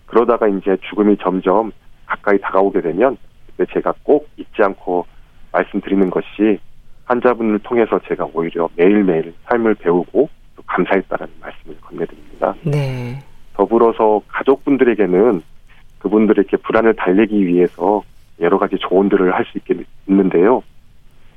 그러다가 0.07 0.49
이제 0.49 0.77
죽음이 0.89 1.17
점점 1.19 1.73
가까이 2.07 2.39
다가오게 2.41 2.81
되면 2.81 3.17
그때 3.47 3.71
제가 3.73 3.93
꼭 4.03 4.29
잊지 4.37 4.63
않고 4.63 5.07
말씀드리는 5.53 6.09
것이 6.11 6.59
환자분을 7.05 7.59
통해서 7.61 7.99
제가 8.07 8.29
오히려 8.33 8.69
매일매일 8.77 9.35
삶을 9.47 9.75
배우고 9.75 10.29
또 10.57 10.63
감사했다라는 10.67 11.35
말씀을 11.41 11.77
건네드립니다. 11.81 12.55
네. 12.65 13.19
더불어서 13.55 14.23
가족분들에게는 14.29 15.43
그분들에게 15.99 16.57
불안을 16.59 16.95
달래기 16.95 17.47
위해서 17.47 18.03
여러 18.41 18.59
가지 18.59 18.77
조언들을 18.79 19.35
할 19.35 19.45
수 19.47 19.59
있게 19.59 19.75
있는데요. 20.07 20.63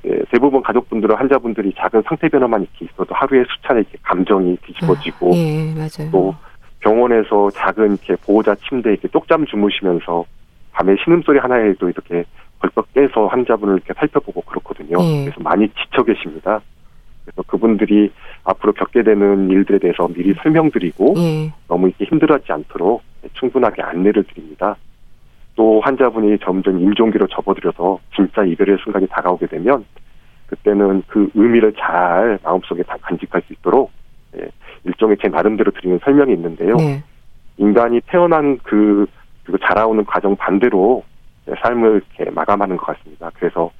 예, 0.04 0.18
대부분 0.30 0.62
가족분들은 0.62 1.14
환자분들이 1.14 1.72
작은 1.76 2.02
상태 2.06 2.28
변화만 2.28 2.62
이렇게 2.62 2.86
있어도 2.86 3.14
하루에 3.14 3.44
수차례 3.48 3.80
이렇게 3.80 3.98
감정이 4.02 4.56
뒤집어지고 4.66 5.32
아, 5.32 5.36
예, 5.36 6.10
또 6.10 6.34
병원에서 6.80 7.50
작은 7.50 7.92
이렇게 7.92 8.16
보호자 8.16 8.54
침대에 8.56 8.94
이렇게 8.94 9.08
쪽잠 9.08 9.46
주무시면서 9.46 10.24
밤에 10.72 10.96
신음소리 11.04 11.38
하나에도 11.38 11.88
이렇게 11.88 12.24
벌떡 12.58 12.92
깨서 12.94 13.26
환자분을 13.26 13.74
이렇게 13.74 13.92
살펴보고 13.94 14.40
그렇거든요. 14.42 14.98
예. 15.00 15.24
그래서 15.24 15.40
많이 15.40 15.68
지쳐 15.68 16.02
계십니다. 16.02 16.60
그래서 17.24 17.42
그분들이 17.42 18.10
앞으로 18.44 18.72
겪게 18.72 19.02
되는 19.04 19.48
일들에 19.50 19.78
대해서 19.78 20.08
미리 20.08 20.34
설명드리고 20.42 21.14
예. 21.18 21.52
너무 21.68 21.88
이렇게 21.88 22.04
힘들어하지 22.06 22.50
않도록 22.50 23.02
충분하게 23.34 23.82
안내를 23.82 24.24
드립니다. 24.24 24.76
또 25.54 25.80
환자분이 25.80 26.38
점점 26.38 26.80
임종기로 26.80 27.26
접어들여서 27.28 27.98
진짜 28.14 28.42
이별의 28.44 28.78
순간이 28.82 29.06
다가오게 29.08 29.46
되면 29.46 29.84
그때는 30.46 31.02
그 31.06 31.30
의미를 31.34 31.72
잘 31.78 32.38
마음속에 32.42 32.82
다 32.82 32.96
간직할 33.00 33.42
수 33.46 33.52
있도록 33.54 33.90
예, 34.36 34.48
일종의 34.84 35.16
제 35.20 35.28
나름대로 35.28 35.70
드리는 35.72 35.98
설명이 36.02 36.32
있는데요. 36.34 36.76
네. 36.76 37.02
인간이 37.58 38.00
태어난 38.06 38.58
그 38.62 39.06
그리고 39.44 39.58
자라오는 39.58 40.04
과정 40.04 40.36
반대로 40.36 41.04
삶을 41.62 42.02
이렇게 42.16 42.30
마감하는 42.30 42.76
것 42.76 42.86
같습니다. 42.86 43.30
그래서 43.34 43.70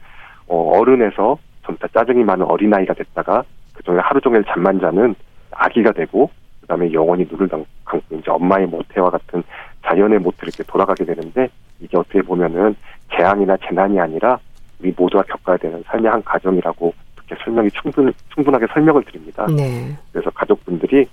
어, 0.48 0.78
어른에서 0.78 1.38
전부 1.64 1.88
짜증이 1.88 2.24
많은 2.24 2.44
어린아이가 2.44 2.94
됐다가 2.94 3.44
그중에 3.74 3.98
하루 3.98 4.20
종일 4.20 4.44
잠만 4.44 4.80
자는 4.80 5.14
아기가 5.52 5.92
되고 5.92 6.30
그다음에 6.62 6.92
영원히 6.92 7.27
눈을 7.31 7.48
감고 7.48 8.01
이제 8.12 8.31
엄마의 8.31 8.66
모태와 8.66 9.11
같은 9.11 9.42
자연의 9.85 10.18
모태를 10.20 10.48
이렇게 10.48 10.64
돌아가게 10.64 11.05
되는데 11.05 11.48
이게 11.81 11.96
어떻게 11.96 12.22
보면은 12.22 12.75
재앙이나 13.14 13.57
재난이 13.68 14.01
아니라 14.01 14.38
우리 14.81 14.92
모두가 14.96 15.22
겪어야 15.25 15.57
되는 15.57 15.83
삶의 15.87 16.11
한 16.11 16.22
과정이라고 16.25 16.92
그렇게 17.14 17.44
설명이 17.44 17.70
충분 17.70 18.12
충분하게 18.35 18.66
설명을 18.72 19.05
드립니다. 19.05 19.46
네. 19.46 19.96
그래서 20.12 20.31
가족분들이 20.31 21.07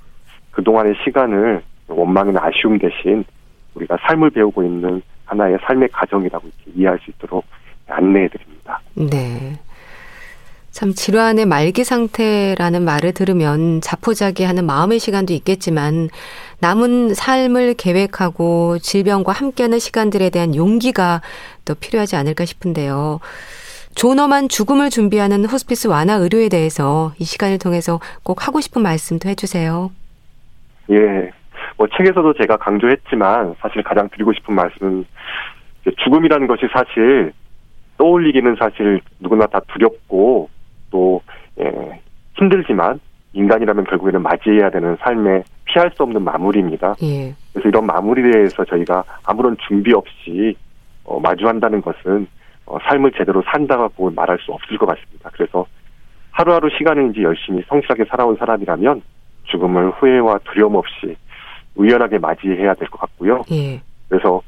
그 0.51 0.63
동안의 0.63 0.95
시간을 1.03 1.61
원망이나 1.87 2.43
아쉬움 2.43 2.77
대신 2.79 3.23
우리가 3.75 3.97
삶을 4.07 4.29
배우고 4.31 4.63
있는 4.63 5.01
하나의 5.25 5.57
삶의 5.61 5.89
과정이라고 5.89 6.47
이렇게 6.47 6.79
이해할 6.79 6.99
수 6.99 7.11
있도록 7.11 7.45
안내해 7.87 8.27
드립니다. 8.27 8.81
네. 8.95 9.53
참 10.79 10.93
질환의 10.93 11.45
말기 11.45 11.83
상태라는 11.83 12.85
말을 12.85 13.13
들으면 13.13 13.81
자포자기하는 13.81 14.65
마음의 14.65 14.99
시간도 14.99 15.33
있겠지만 15.33 16.07
남은 16.61 17.15
삶을 17.15 17.73
계획하고 17.73 18.77
질병과 18.79 19.33
함께하는 19.33 19.77
시간들에 19.77 20.29
대한 20.29 20.55
용기가 20.55 21.19
또 21.65 21.75
필요하지 21.75 22.15
않을까 22.15 22.45
싶은데요. 22.45 23.19
존엄한 23.93 24.47
죽음을 24.47 24.89
준비하는 24.89 25.43
호스피스 25.43 25.89
완화 25.89 26.13
의료에 26.13 26.47
대해서 26.47 27.11
이 27.19 27.25
시간을 27.25 27.59
통해서 27.59 27.99
꼭 28.23 28.47
하고 28.47 28.61
싶은 28.61 28.81
말씀도 28.81 29.27
해주세요. 29.27 29.91
예. 30.91 31.31
뭐 31.75 31.87
책에서도 31.97 32.35
제가 32.35 32.55
강조했지만 32.55 33.55
사실 33.59 33.83
가장 33.83 34.07
드리고 34.07 34.31
싶은 34.31 34.55
말씀은 34.55 35.03
죽음이라는 36.05 36.47
것이 36.47 36.67
사실 36.71 37.33
떠올리기는 37.97 38.55
사실 38.57 39.01
누구나 39.19 39.45
다 39.47 39.59
두렵고 39.73 40.47
또 40.91 41.21
예, 41.59 41.99
힘들지만 42.35 42.99
인간이라면 43.33 43.85
결국에는 43.85 44.21
맞이해야 44.21 44.69
되는 44.69 44.95
삶의 45.01 45.43
피할 45.65 45.91
수 45.95 46.03
없는 46.03 46.23
마무리입니다. 46.23 46.95
예. 47.03 47.33
그래서 47.53 47.69
이런 47.69 47.85
마무리에 47.85 48.31
대해서 48.31 48.65
저희가 48.65 49.03
아무런 49.23 49.55
준비 49.67 49.93
없이 49.93 50.55
어, 51.03 51.19
마주한다는 51.19 51.81
것은 51.81 52.27
어, 52.65 52.77
삶을 52.87 53.11
제대로 53.17 53.43
산다고 53.51 54.09
말할 54.11 54.39
수 54.39 54.51
없을 54.51 54.77
것 54.77 54.85
같습니다. 54.87 55.29
그래서 55.33 55.65
하루하루 56.31 56.69
시간을 56.77 57.11
이제 57.11 57.23
열심히 57.23 57.63
성실하게 57.67 58.05
살아온 58.05 58.35
사람이라면 58.37 59.01
죽음을 59.45 59.91
후회와 59.91 60.39
두려움 60.45 60.75
없이 60.75 61.15
우연하게 61.75 62.19
맞이해야 62.19 62.73
될 62.75 62.87
것 62.89 62.99
같고요. 63.01 63.43
예. 63.51 63.81
그래서 64.07 64.41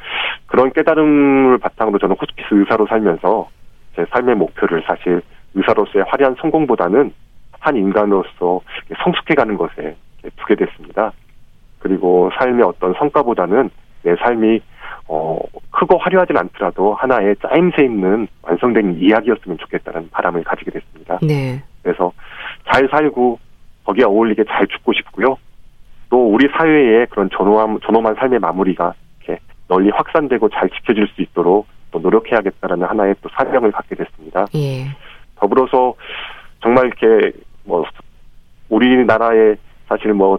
그런 0.48 0.72
깨달음을 0.74 1.58
바탕으로 1.60 2.00
저는 2.00 2.16
호스피스 2.20 2.48
의사로 2.52 2.88
살면서 2.88 3.48
제 3.96 4.06
삶의 4.12 4.36
목표를 4.36 4.84
사실 4.88 5.22
의사로서의 5.54 6.06
화려한 6.08 6.36
성공보다는 6.40 7.14
한 7.60 7.76
인간으로서 7.76 8.62
성숙해가는 9.04 9.58
것에 9.58 9.96
두게 10.38 10.56
됐습니다. 10.56 11.12
그리고 11.80 12.30
삶의 12.38 12.64
어떤 12.64 12.94
성과보다는 12.94 13.70
내 14.04 14.16
삶이 14.16 14.62
어 15.08 15.38
크고 15.72 15.98
화려하진 15.98 16.38
않더라도 16.38 16.94
하나의 16.94 17.36
짜임새 17.42 17.84
있는 17.84 18.28
완성된 18.44 18.98
이야기였으면 19.00 19.58
좋겠다는 19.58 20.10
바람을 20.12 20.44
가지게 20.44 20.72
됐습니다. 20.72 21.20
네. 21.22 21.62
그래서 21.84 22.12
잘 22.72 22.88
살고 22.90 23.40
거기에 23.84 24.06
어울리게 24.06 24.44
잘 24.46 24.68
죽고 24.68 24.94
싶고요. 24.94 25.38
또 26.10 26.32
우리 26.32 26.48
사회의 26.50 27.08
그런 27.08 27.30
존엄한, 27.30 27.80
존엄한 27.82 28.16
삶의 28.16 28.40
마무리가 28.40 28.94
이렇게 29.24 29.42
널리 29.68 29.90
확산되고 29.90 30.50
잘 30.50 30.70
지켜질 30.70 31.08
수 31.16 31.22
있도록 31.22 31.68
또 31.92 32.00
노력해야겠다라는 32.00 32.88
하나의 32.88 33.16
또 33.22 33.30
사명을 33.30 33.72
갖게 33.72 33.96
됐습니다. 33.96 34.46
예. 34.56 34.86
더불어서 35.42 35.96
정말 36.62 36.86
이렇게 36.86 37.38
뭐 37.66 37.84
우리나라의 38.70 39.58
사실 39.90 40.14
뭐 40.14 40.38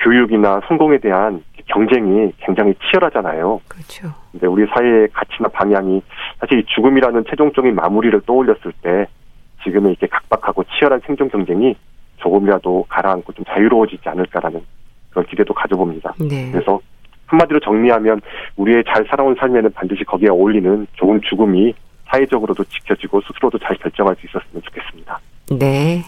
교육이나 0.00 0.60
성공에 0.68 0.98
대한 0.98 1.42
경쟁이 1.66 2.32
굉장히 2.38 2.74
치열하잖아요. 2.74 3.60
그렇죠. 3.68 4.08
근데 4.32 4.46
우리 4.46 4.66
사회의 4.66 5.08
가치나 5.12 5.48
방향이 5.48 6.02
사실 6.40 6.58
이 6.58 6.64
죽음이라는 6.66 7.24
최종적인 7.30 7.74
마무리를 7.74 8.20
떠올렸을 8.26 8.72
때 8.82 9.06
지금의 9.64 9.92
이렇게 9.92 10.06
각박하고 10.08 10.64
치열한 10.64 11.00
생존 11.06 11.30
경쟁이 11.30 11.76
조금이라도 12.16 12.86
가라앉고 12.88 13.32
좀 13.32 13.44
자유로워지지 13.46 14.08
않을까라는 14.08 14.60
그런 15.10 15.26
기대도 15.26 15.54
가져봅니다. 15.54 16.14
네. 16.20 16.50
그래서 16.50 16.80
한마디로 17.26 17.60
정리하면 17.60 18.20
우리의 18.56 18.84
잘 18.86 19.06
살아온 19.08 19.36
삶에는 19.38 19.72
반드시 19.72 20.04
거기에 20.04 20.28
어울리는 20.30 20.86
좋은 20.94 21.20
죽음이 21.22 21.74
사회적으로도 22.10 22.64
지켜지고 22.64 23.20
스스로도 23.22 23.58
잘 23.58 23.76
결정할 23.76 24.16
수 24.16 24.26
있었으면 24.26 24.62
좋겠습니다. 24.62 25.20
네. 25.50 26.04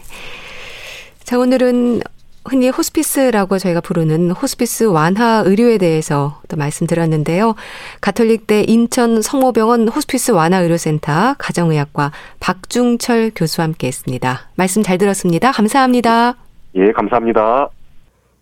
자, 1.22 1.38
오늘은 1.38 2.00
흔히 2.44 2.70
호스피스라고 2.70 3.58
저희가 3.58 3.80
부르는 3.80 4.30
호스피스 4.30 4.84
완화 4.84 5.42
의료에 5.44 5.78
대해서 5.78 6.40
또 6.48 6.56
말씀드렸는데요. 6.56 7.54
가톨릭대 8.00 8.64
인천 8.66 9.20
성모병원 9.20 9.88
호스피스 9.88 10.32
완화 10.32 10.58
의료센터 10.58 11.34
가정의학과 11.38 12.12
박중철 12.40 13.32
교수와 13.36 13.66
함께 13.66 13.88
했습니다. 13.88 14.48
말씀 14.56 14.82
잘 14.82 14.96
들었습니다. 14.98 15.52
감사합니다. 15.52 16.34
예, 16.76 16.92
감사합니다. 16.92 17.68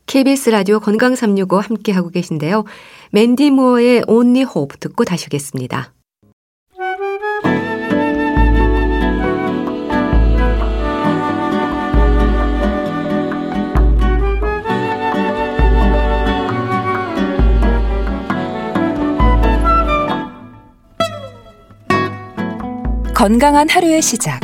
KBS 0.07 0.51
라디오 0.51 0.81
건강 0.81 1.15
365 1.15 1.59
함께 1.59 1.93
하고 1.93 2.09
계신데요. 2.09 2.65
맨디 3.11 3.51
무어의 3.51 4.05
Only 4.07 4.47
Hope 4.49 4.79
듣고 4.81 5.05
다시 5.05 5.27
오겠습니다. 5.27 5.93
건강한 23.19 23.69
하루의 23.69 24.01
시작. 24.01 24.39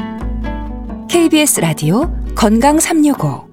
KBS 1.08 1.60
라디오 1.60 2.12
건강 2.34 2.80
365. 2.80 3.46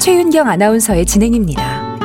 최윤경 0.00 0.48
아나운서의 0.48 1.04
진행입니다. 1.04 1.98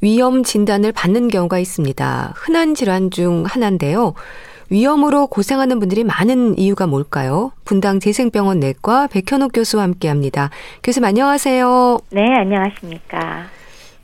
위험 0.00 0.44
진단을 0.44 0.92
받는 0.92 1.28
경우가 1.28 1.58
있습니다. 1.58 2.32
흔한 2.36 2.74
질환 2.74 3.10
중 3.10 3.44
하나인데요. 3.46 4.14
위험으로 4.70 5.26
고생하는 5.26 5.78
분들이 5.78 6.04
많은 6.04 6.56
이유가 6.56 6.86
뭘까요? 6.86 7.52
분당 7.66 8.00
재생병원 8.00 8.60
내과 8.60 9.08
백현옥 9.08 9.52
교수와 9.52 9.82
함께 9.82 10.08
합니다. 10.08 10.48
교수님 10.82 11.04
안녕하세요. 11.04 11.98
네, 12.12 12.22
안녕하십니까. 12.34 13.57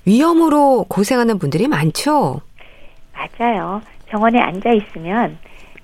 위험으로 0.06 0.84
고생하는 0.88 1.38
분들이 1.38 1.68
많죠? 1.68 2.40
맞아요. 3.12 3.80
병원에 4.06 4.40
앉아 4.40 4.70
있으면 4.72 5.38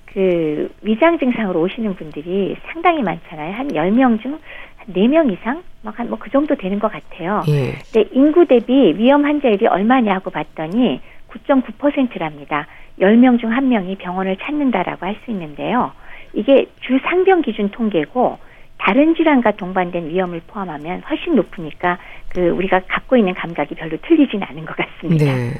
그 0.05 0.69
위장 0.81 1.17
증상으로 1.17 1.61
오시는 1.61 1.95
분들이 1.95 2.55
상당히 2.71 3.01
많잖아요. 3.01 3.53
한 3.55 3.67
10명 3.69 4.21
중 4.21 4.39
한 4.81 4.95
4명 4.95 5.31
이상? 5.31 5.61
막 5.83 5.99
한 5.99 6.09
뭐 6.09 6.17
그 6.17 6.29
정도 6.31 6.55
되는 6.55 6.79
것 6.79 6.91
같아요. 6.91 7.43
예. 7.47 7.73
근데 7.93 8.09
인구 8.13 8.45
대비 8.47 8.93
위험 8.97 9.25
환자율이 9.25 9.67
얼마냐 9.67 10.13
하고 10.13 10.29
봤더니 10.31 10.99
9.9%랍니다. 11.29 12.67
10명 12.99 13.39
중 13.39 13.49
1명이 13.51 13.97
병원을 13.99 14.37
찾는다라고 14.37 15.05
할 15.05 15.15
수 15.23 15.31
있는데요. 15.31 15.91
이게 16.33 16.65
주 16.81 16.97
상병 17.03 17.41
기준 17.43 17.69
통계고 17.69 18.37
다른 18.77 19.13
질환과 19.15 19.51
동반된 19.51 20.09
위험을 20.09 20.41
포함하면 20.47 21.01
훨씬 21.07 21.35
높으니까 21.35 21.99
그 22.33 22.49
우리가 22.49 22.81
갖고 22.87 23.17
있는 23.17 23.33
감각이 23.33 23.75
별로 23.75 23.97
틀리진 24.07 24.41
않은 24.41 24.65
것 24.65 24.75
같습니다. 24.77 25.25
네. 25.25 25.51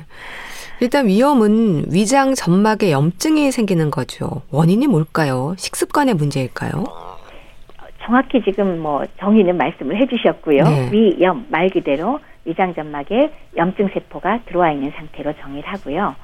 일단 0.80 1.06
위험은 1.08 1.86
위장 1.92 2.34
점막에 2.34 2.92
염증이 2.92 3.52
생기는 3.52 3.92
거죠. 3.92 4.42
원인이 4.52 4.88
뭘까요? 4.88 5.54
식습관의 5.58 6.16
문제일까요? 6.16 6.86
정확히 8.04 8.42
지금 8.44 8.80
뭐 8.80 9.06
정의는 9.20 9.58
말씀을 9.58 10.02
해주셨고요. 10.02 10.64
네. 10.64 10.90
위염 10.92 11.46
말 11.50 11.70
그대로 11.70 12.20
위장 12.46 12.74
점막에 12.74 13.32
염증 13.56 13.90
세포가 13.94 14.40
들어와 14.46 14.72
있는 14.72 14.92
상태로 14.96 15.34
정의를 15.40 15.70
하고요. 15.70 16.16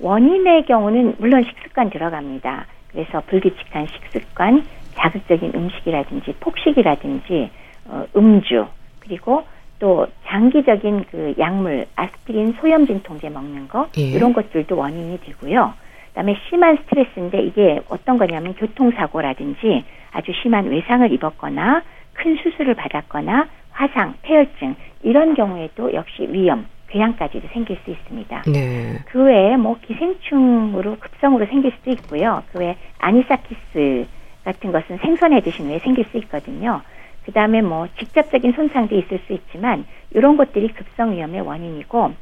원인의 0.00 0.66
경우는 0.66 1.14
물론 1.18 1.44
식습관 1.44 1.88
들어갑니다. 1.88 2.66
그래서 2.88 3.22
불규칙한 3.28 3.86
식습관, 3.86 4.66
자극적인 4.94 5.52
음식이라든지 5.54 6.34
폭식이라든지 6.40 7.50
어, 7.86 8.04
음주 8.14 8.66
그리고 9.00 9.44
또 9.82 10.06
장기적인 10.28 11.06
그 11.10 11.34
약물 11.40 11.86
아스피린 11.96 12.52
소염 12.60 12.86
진통제 12.86 13.28
먹는 13.30 13.66
거 13.66 13.88
예. 13.98 14.02
이런 14.02 14.32
것들도 14.32 14.76
원인이 14.76 15.18
되고요. 15.22 15.74
그다음에 16.10 16.36
심한 16.48 16.76
스트레스인데 16.76 17.42
이게 17.42 17.80
어떤 17.88 18.16
거냐면 18.16 18.54
교통사고라든지 18.54 19.84
아주 20.12 20.30
심한 20.40 20.66
외상을 20.66 21.12
입었거나 21.12 21.82
큰 22.12 22.36
수술을 22.36 22.74
받았거나 22.74 23.48
화상, 23.72 24.14
폐혈증 24.22 24.76
이런 25.02 25.34
경우에도 25.34 25.92
역시 25.94 26.28
위험, 26.30 26.66
궤양까지도 26.86 27.48
생길 27.52 27.76
수 27.84 27.90
있습니다. 27.90 28.44
네. 28.52 29.00
그 29.06 29.24
외에 29.24 29.56
뭐 29.56 29.76
기생충으로 29.82 30.98
급성으로 31.00 31.46
생길 31.46 31.72
수도 31.72 31.90
있고요. 31.90 32.44
그 32.52 32.60
외에 32.60 32.76
아니사키스 33.00 34.06
같은 34.44 34.70
것은 34.70 34.98
생선에 34.98 35.40
드신 35.40 35.66
후에 35.66 35.80
생길 35.80 36.04
수 36.04 36.18
있거든요. 36.18 36.82
그 37.24 37.32
다음에 37.32 37.62
뭐 37.62 37.86
직접적인 37.98 38.52
손상도 38.52 38.96
있을 38.96 39.20
수 39.26 39.32
있지만 39.32 39.84
이런 40.10 40.36
것들이 40.36 40.68
급성 40.68 41.12
위험의 41.12 41.40
원인이고 41.42 42.12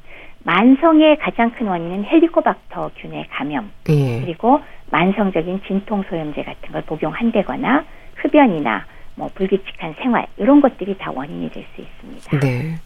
만성의 0.44 1.18
가장 1.18 1.50
큰 1.52 1.66
원인은 1.68 2.04
헬리코박터 2.04 2.90
균의 2.96 3.26
감염 3.30 3.70
예. 3.88 4.20
그리고 4.20 4.60
만성적인 4.90 5.62
진통 5.66 6.04
소염제 6.08 6.42
같은 6.42 6.72
걸 6.72 6.82
복용한다거나 6.82 7.84
흡연이나 8.16 8.84
뭐 9.16 9.28
불규칙한 9.34 9.94
생활 10.00 10.26
이런 10.38 10.60
것들이 10.60 10.96
다 10.98 11.10
원인이 11.14 11.50
될 11.50 11.64
수 11.74 11.82
있습니다. 11.82 12.40
네. 12.40 12.76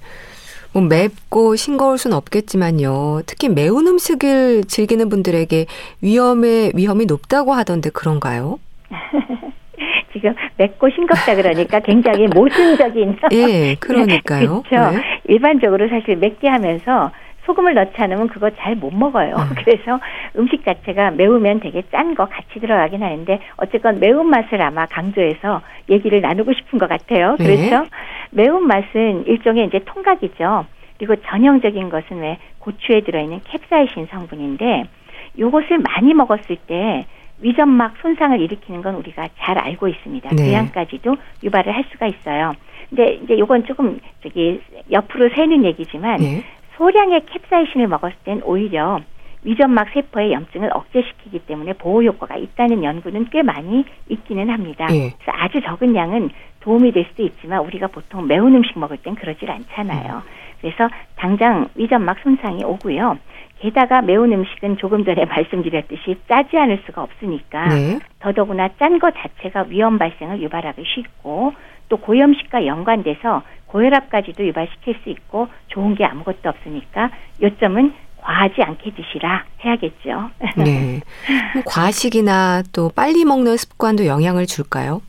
뭐 0.72 0.82
맵고 0.82 1.54
싱거울 1.54 1.98
수는 1.98 2.16
없겠지만요. 2.16 3.22
특히 3.26 3.48
매운 3.48 3.86
음식을 3.86 4.64
즐기는 4.64 5.08
분들에게 5.08 5.66
위험의 6.02 6.72
위험이 6.74 7.06
높다고 7.06 7.52
하던데 7.52 7.90
그런가요? 7.90 8.58
지금 10.14 10.34
맵고 10.56 10.88
싱겁다 10.90 11.34
그러니까 11.34 11.80
굉장히 11.80 12.26
모순적인. 12.28 13.18
예, 13.32 13.74
그러니까요. 13.80 14.62
그렇죠. 14.68 14.96
네. 14.96 15.20
일반적으로 15.24 15.88
사실 15.88 16.16
맵게 16.16 16.48
하면서 16.48 17.10
소금을 17.44 17.74
넣지 17.74 17.92
않으면 17.96 18.28
그거 18.28 18.48
잘 18.56 18.74
못 18.76 18.94
먹어요. 18.94 19.34
음. 19.36 19.54
그래서 19.62 20.00
음식 20.38 20.64
자체가 20.64 21.10
매우면 21.10 21.60
되게 21.60 21.82
짠 21.90 22.14
거 22.14 22.26
같이 22.26 22.60
들어가긴 22.60 23.02
하는데 23.02 23.40
어쨌건 23.56 23.98
매운맛을 24.00 24.62
아마 24.62 24.86
강조해서 24.86 25.60
얘기를 25.90 26.20
나누고 26.20 26.52
싶은 26.54 26.78
것 26.78 26.88
같아요. 26.88 27.36
네. 27.38 27.44
그렇죠? 27.44 27.82
네. 27.82 27.88
매운맛은 28.30 29.26
일종의 29.26 29.66
이제 29.66 29.80
통각이죠. 29.84 30.66
그리고 30.96 31.16
전형적인 31.16 31.90
것은 31.90 32.20
왜 32.20 32.38
고추에 32.60 33.00
들어있는 33.02 33.40
캡사이신 33.44 34.06
성분인데 34.10 34.84
요것을 35.38 35.78
많이 35.78 36.14
먹었을 36.14 36.56
때 36.66 37.04
위점막 37.44 37.96
손상을 38.00 38.40
일으키는 38.40 38.80
건 38.80 38.94
우리가 38.96 39.28
잘 39.38 39.58
알고 39.58 39.86
있습니다. 39.86 40.30
네. 40.30 40.44
궤양까지도 40.46 41.16
유발을 41.42 41.74
할 41.74 41.84
수가 41.92 42.06
있어요. 42.06 42.54
근데 42.88 43.20
이제 43.22 43.38
요건 43.38 43.64
조금 43.66 44.00
저기 44.22 44.60
옆으로 44.90 45.28
새는 45.34 45.64
얘기지만 45.64 46.16
네. 46.16 46.42
소량의 46.76 47.26
캡사이신을 47.26 47.86
먹었을 47.88 48.16
땐 48.24 48.40
오히려 48.44 49.00
위점막 49.42 49.90
세포의 49.92 50.32
염증을 50.32 50.70
억제시키기 50.72 51.40
때문에 51.40 51.74
보호 51.74 52.02
효과가 52.02 52.36
있다는 52.36 52.82
연구는 52.82 53.26
꽤 53.30 53.42
많이 53.42 53.84
있기는 54.08 54.48
합니다. 54.48 54.86
네. 54.86 55.12
그래서 55.18 55.32
아주 55.32 55.60
적은 55.60 55.94
양은 55.94 56.30
도움이 56.60 56.92
될 56.92 57.04
수도 57.10 57.24
있지만 57.24 57.60
우리가 57.60 57.88
보통 57.88 58.26
매운 58.26 58.54
음식 58.54 58.78
먹을 58.78 58.96
땐 58.96 59.14
그러질 59.14 59.50
않잖아요. 59.50 60.14
음. 60.14 60.44
그래서 60.62 60.88
당장 61.16 61.68
위점막 61.74 62.20
손상이 62.22 62.64
오고요. 62.64 63.18
게다가 63.64 64.02
매운 64.02 64.30
음식은 64.30 64.76
조금 64.76 65.06
전에 65.06 65.24
말씀드렸듯이 65.24 66.18
짜지 66.28 66.58
않을 66.58 66.82
수가 66.84 67.02
없으니까 67.02 67.68
네. 67.68 67.98
더더구나 68.20 68.68
짠것 68.78 69.14
자체가 69.16 69.64
위험 69.68 69.96
발생을 69.96 70.42
유발하기 70.42 70.84
쉽고 70.84 71.54
또 71.88 71.96
고염식과 71.96 72.66
연관돼서 72.66 73.42
고혈압까지도 73.68 74.46
유발시킬 74.46 74.96
수 75.02 75.08
있고 75.08 75.48
좋은 75.68 75.94
게 75.94 76.04
아무것도 76.04 76.48
없으니까 76.48 77.10
요점은 77.40 77.94
과하지 78.18 78.62
않게 78.62 78.92
드시라 78.94 79.44
해야겠죠. 79.64 80.30
네. 80.62 81.00
뭐 81.54 81.62
과식이나 81.64 82.62
또 82.72 82.90
빨리 82.94 83.24
먹는 83.24 83.56
습관도 83.56 84.06
영향을 84.06 84.46
줄까요? 84.46 85.00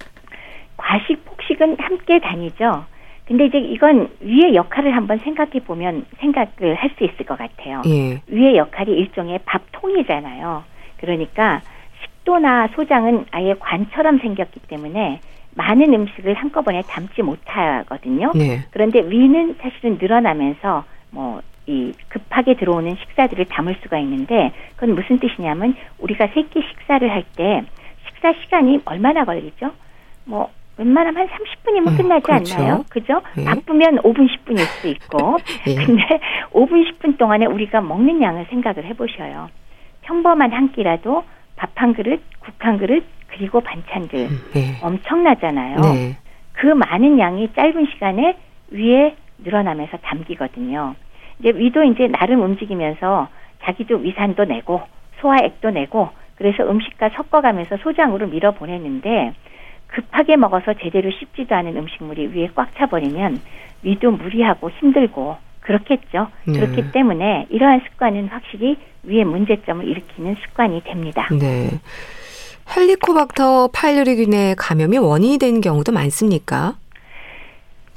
과식, 0.78 1.24
폭식은 1.26 1.78
함께 1.80 2.20
다니죠. 2.20 2.86
근데 3.26 3.46
이제 3.46 3.58
이건 3.58 4.10
위의 4.22 4.56
역할을 4.56 4.96
한번 4.96 5.18
생각해 5.20 5.60
보면 5.66 6.06
생각을 6.20 6.76
할 6.76 6.92
수 6.98 7.04
있을 7.04 7.26
것 7.26 7.38
같아요. 7.38 7.82
예. 7.88 8.22
위의 8.28 8.58
역할이 8.58 8.92
일종의 8.92 9.40
밥통이잖아요. 9.46 10.64
그러니까 10.98 11.62
식도나 12.04 12.68
소장은 12.76 13.26
아예 13.32 13.56
관처럼 13.60 14.20
생겼기 14.20 14.62
때문에 14.68 15.20
많은 15.56 15.94
음식을 15.94 16.36
한꺼번에 16.36 16.82
담지 16.88 17.22
못하거든요. 17.22 18.32
네. 18.36 18.60
그런데 18.72 19.02
위는 19.02 19.56
사실은 19.62 19.98
늘어나면서 20.00 20.84
뭐 21.12 21.42
이 21.68 21.94
급하게 22.10 22.56
들어오는 22.56 22.96
식사들을 22.96 23.46
담을 23.46 23.76
수가 23.82 23.98
있는데 24.00 24.52
그건 24.76 24.94
무슨 24.94 25.18
뜻이냐면 25.18 25.76
우리가 25.98 26.28
세끼 26.28 26.62
식사를 26.62 27.10
할 27.10 27.24
때 27.36 27.64
식사 28.08 28.34
시간이 28.34 28.82
얼마나 28.86 29.26
걸리죠? 29.26 29.72
뭐 30.26 30.52
웬만하면 30.78 31.28
한 31.28 31.28
30분이면 31.28 31.88
음, 31.88 31.98
끝나지 31.98 32.24
그렇죠. 32.24 32.56
않나요? 32.56 32.86
그죠? 32.90 33.22
예. 33.38 33.46
바쁘면 33.46 33.98
5분, 34.00 34.28
10분일 34.30 34.60
수 34.60 34.88
있고. 34.90 35.38
예. 35.68 35.76
근데 35.76 36.04
5분, 36.52 36.92
10분 37.00 37.18
동안에 37.18 37.46
우리가 37.46 37.82
먹는 37.82 38.22
양을 38.22 38.48
생각을 38.50 38.84
해보셔요. 38.86 39.50
평범한 40.02 40.52
한 40.52 40.72
끼라도 40.74 41.24
밥 41.56 41.72
한 41.76 41.94
그릇, 41.94 42.22
국 42.40 42.54
한 42.60 42.78
그릇, 42.78 43.04
그리고 43.28 43.62
반찬들 43.62 44.20
음, 44.20 44.42
네. 44.54 44.78
엄청나잖아요. 44.82 45.80
네. 45.82 46.18
그 46.54 46.68
많은 46.68 47.20
양이 47.20 47.52
짧은 47.54 47.88
시간에 47.94 48.38
위에 48.72 49.16
늘어나면서 49.40 49.98
담기거든요. 49.98 50.96
이제 51.40 51.50
위도 51.50 51.84
이제 51.84 52.08
나름 52.08 52.42
움직이면서 52.42 53.28
자기도 53.64 53.96
위산도 53.98 54.46
내고 54.46 54.82
소화액도 55.20 55.72
내고 55.72 56.10
그래서 56.36 56.64
음식과 56.64 57.10
섞어가면서 57.10 57.78
소장으로 57.78 58.28
밀어 58.28 58.52
보내는데 58.52 59.34
급하게 59.88 60.36
먹어서 60.36 60.74
제대로 60.82 61.10
씹지도 61.12 61.56
않은 61.56 61.78
음식물이 61.78 62.28
위에 62.34 62.50
꽉 62.56 62.76
차버리면 62.76 63.40
위도 63.84 64.12
무리하고 64.12 64.70
힘들고 64.70 65.38
그렇겠죠. 65.62 66.28
네. 66.46 66.60
그렇기 66.60 66.92
때문에 66.92 67.48
이러한 67.50 67.82
습관은 67.90 68.28
확실히 68.28 68.78
위에 69.04 69.24
문제점을 69.24 69.86
일으키는 69.86 70.36
습관이 70.36 70.84
됩니다. 70.84 71.28
네. 71.32 71.70
헬리코박터 72.76 73.70
파일로리균의 73.74 74.56
감염이 74.58 74.98
원인이 74.98 75.38
되는 75.38 75.62
경우도 75.62 75.92
많습니까? 75.92 76.76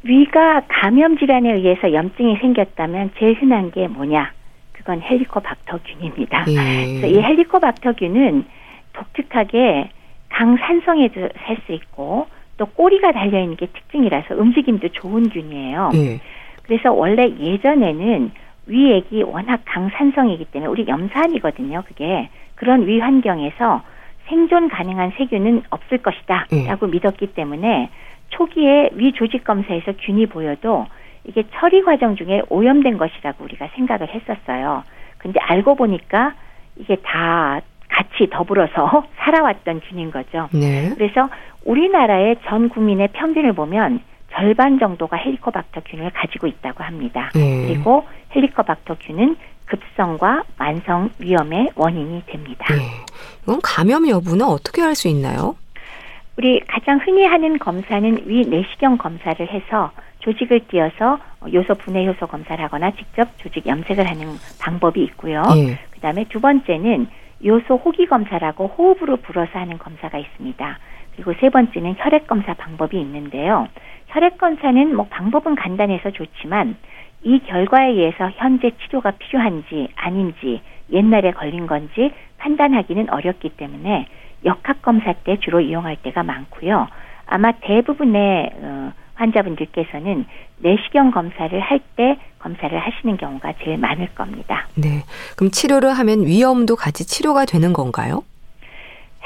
위가 0.03 0.63
감염 0.69 1.19
질환에 1.19 1.53
의해서 1.53 1.93
염증이 1.93 2.37
생겼다면 2.37 3.11
제일 3.19 3.35
흔한 3.41 3.71
게 3.71 3.89
뭐냐? 3.89 4.33
그건 4.73 5.03
헬리코박터균입니다. 5.03 6.45
예. 6.49 7.01
그래서 7.01 7.07
이 7.07 7.21
헬리코박터균은 7.21 8.45
독특하게 8.93 9.91
강산성에도 10.29 11.29
살수 11.45 11.73
있고 11.73 12.27
또 12.57 12.67
꼬리가 12.67 13.13
달려 13.13 13.41
있는 13.41 13.57
게 13.57 13.67
특징이라서 13.67 14.35
움직임도 14.35 14.89
좋은 14.91 15.31
균이에요. 15.31 15.91
예. 15.95 16.21
그래서 16.65 16.93
원래 16.93 17.29
예전에는 17.29 18.31
위액이 18.67 19.23
워낙 19.23 19.63
강산성이기 19.65 20.47
때문에 20.47 20.71
우리 20.71 20.87
염산이거든요. 20.87 21.83
그게 21.87 22.29
그런 22.55 22.87
위 22.87 23.01
환경에서 23.01 23.83
생존 24.27 24.69
가능한 24.69 25.13
세균은 25.17 25.63
없을 25.71 25.99
것이다라고 25.99 26.87
예. 26.87 26.91
믿었기 26.91 27.29
때문에 27.29 27.89
초기에 28.29 28.91
위 28.93 29.13
조직 29.13 29.45
검사에서 29.45 29.93
균이 29.93 30.27
보여도 30.27 30.87
이게 31.25 31.45
처리 31.55 31.83
과정 31.83 32.17
중에 32.17 32.43
오염된 32.51 32.99
것이라고 32.99 33.45
우리가 33.45 33.69
생각을 33.75 34.09
했었어요. 34.09 34.83
근데 35.19 35.41
알고 35.41 35.75
보니까 35.77 36.35
이게 36.77 36.97
다 36.97 37.61
같이 37.89 38.29
더불어서 38.31 39.05
살아왔던 39.19 39.81
균인 39.89 40.11
거죠. 40.11 40.49
네. 40.53 40.93
그래서 40.95 41.29
우리나라의 41.65 42.37
전 42.47 42.69
국민의 42.69 43.09
평균을 43.13 43.53
보면 43.53 44.01
절반 44.33 44.79
정도가 44.79 45.17
헬리코박터균을 45.17 46.11
가지고 46.11 46.47
있다고 46.47 46.85
합니다. 46.85 47.31
네. 47.35 47.67
그리고 47.67 48.07
헬리코박터균은 48.35 49.37
급성과 49.67 50.45
만성 50.57 51.11
위험의 51.19 51.71
원인이 51.75 52.23
됩니다. 52.27 52.67
네. 52.75 52.83
이건 53.43 53.61
감염 53.63 54.09
여부는 54.09 54.47
어떻게 54.47 54.83
할수 54.83 55.09
있나요? 55.09 55.57
우리 56.37 56.61
가장 56.61 56.99
흔히 56.99 57.25
하는 57.25 57.59
검사는 57.59 58.23
위 58.27 58.47
내시경 58.47 58.97
검사를 58.97 59.47
해서 59.47 59.91
조직을 60.21 60.61
띄어서 60.69 61.19
요소 61.53 61.75
분해 61.75 62.07
효소 62.07 62.27
검사를 62.27 62.63
하거나 62.63 62.91
직접 62.93 63.29
조직 63.39 63.67
염색을 63.67 64.09
하는 64.09 64.37
방법이 64.61 65.03
있고요. 65.03 65.43
예. 65.57 65.79
그다음에 65.91 66.25
두 66.29 66.41
번째는 66.41 67.09
요소 67.45 67.77
호기 67.77 68.07
검사라고 68.07 68.67
호흡으로 68.67 69.17
불어서 69.17 69.59
하는 69.59 69.79
검사가 69.79 70.19
있습니다. 70.19 70.79
그리고 71.15 71.35
세 71.41 71.51
번째는 71.51 71.97
혈액 71.99 72.27
검사 72.27 72.55
방법이 72.55 72.99
있는데요. 73.01 73.69
혈액 74.09 74.39
검사는 74.39 74.95
뭐 74.95 75.07
방법은 75.11 75.55
간단해서 75.55 76.11
좋지만 76.11 76.77
이 77.23 77.41
결과에 77.41 77.91
의해서 77.91 78.31
현재 78.37 78.71
치료가 78.83 79.13
필요한지 79.13 79.89
아닌지 79.97 80.61
옛날에 80.93 81.33
걸린 81.33 81.67
건지 81.67 82.13
판단하기는 82.39 83.11
어렵기 83.11 83.51
때문에 83.51 84.07
역학 84.45 84.83
검사 84.83 85.13
때 85.13 85.37
주로 85.41 85.61
이용할 85.61 85.97
때가 85.97 86.23
많고요. 86.23 86.87
아마 87.29 87.53
대부분의 87.53 88.51
어, 88.63 88.93
환자분들께서는 89.15 90.25
내시경 90.59 91.11
검사를 91.13 91.59
할 91.61 91.81
때 91.97 92.19
검사를 92.39 92.77
하시는 92.79 93.17
경우가 93.17 93.55
제일 93.65 93.79
많을 93.79 94.15
겁니다. 94.15 94.69
네. 94.77 95.03
그럼 95.37 95.51
치료를 95.51 95.93
하면 95.99 96.25
위험도 96.25 96.77
같이 96.77 97.05
치료가 97.05 97.45
되는 97.45 97.73
건가요? 97.73 98.23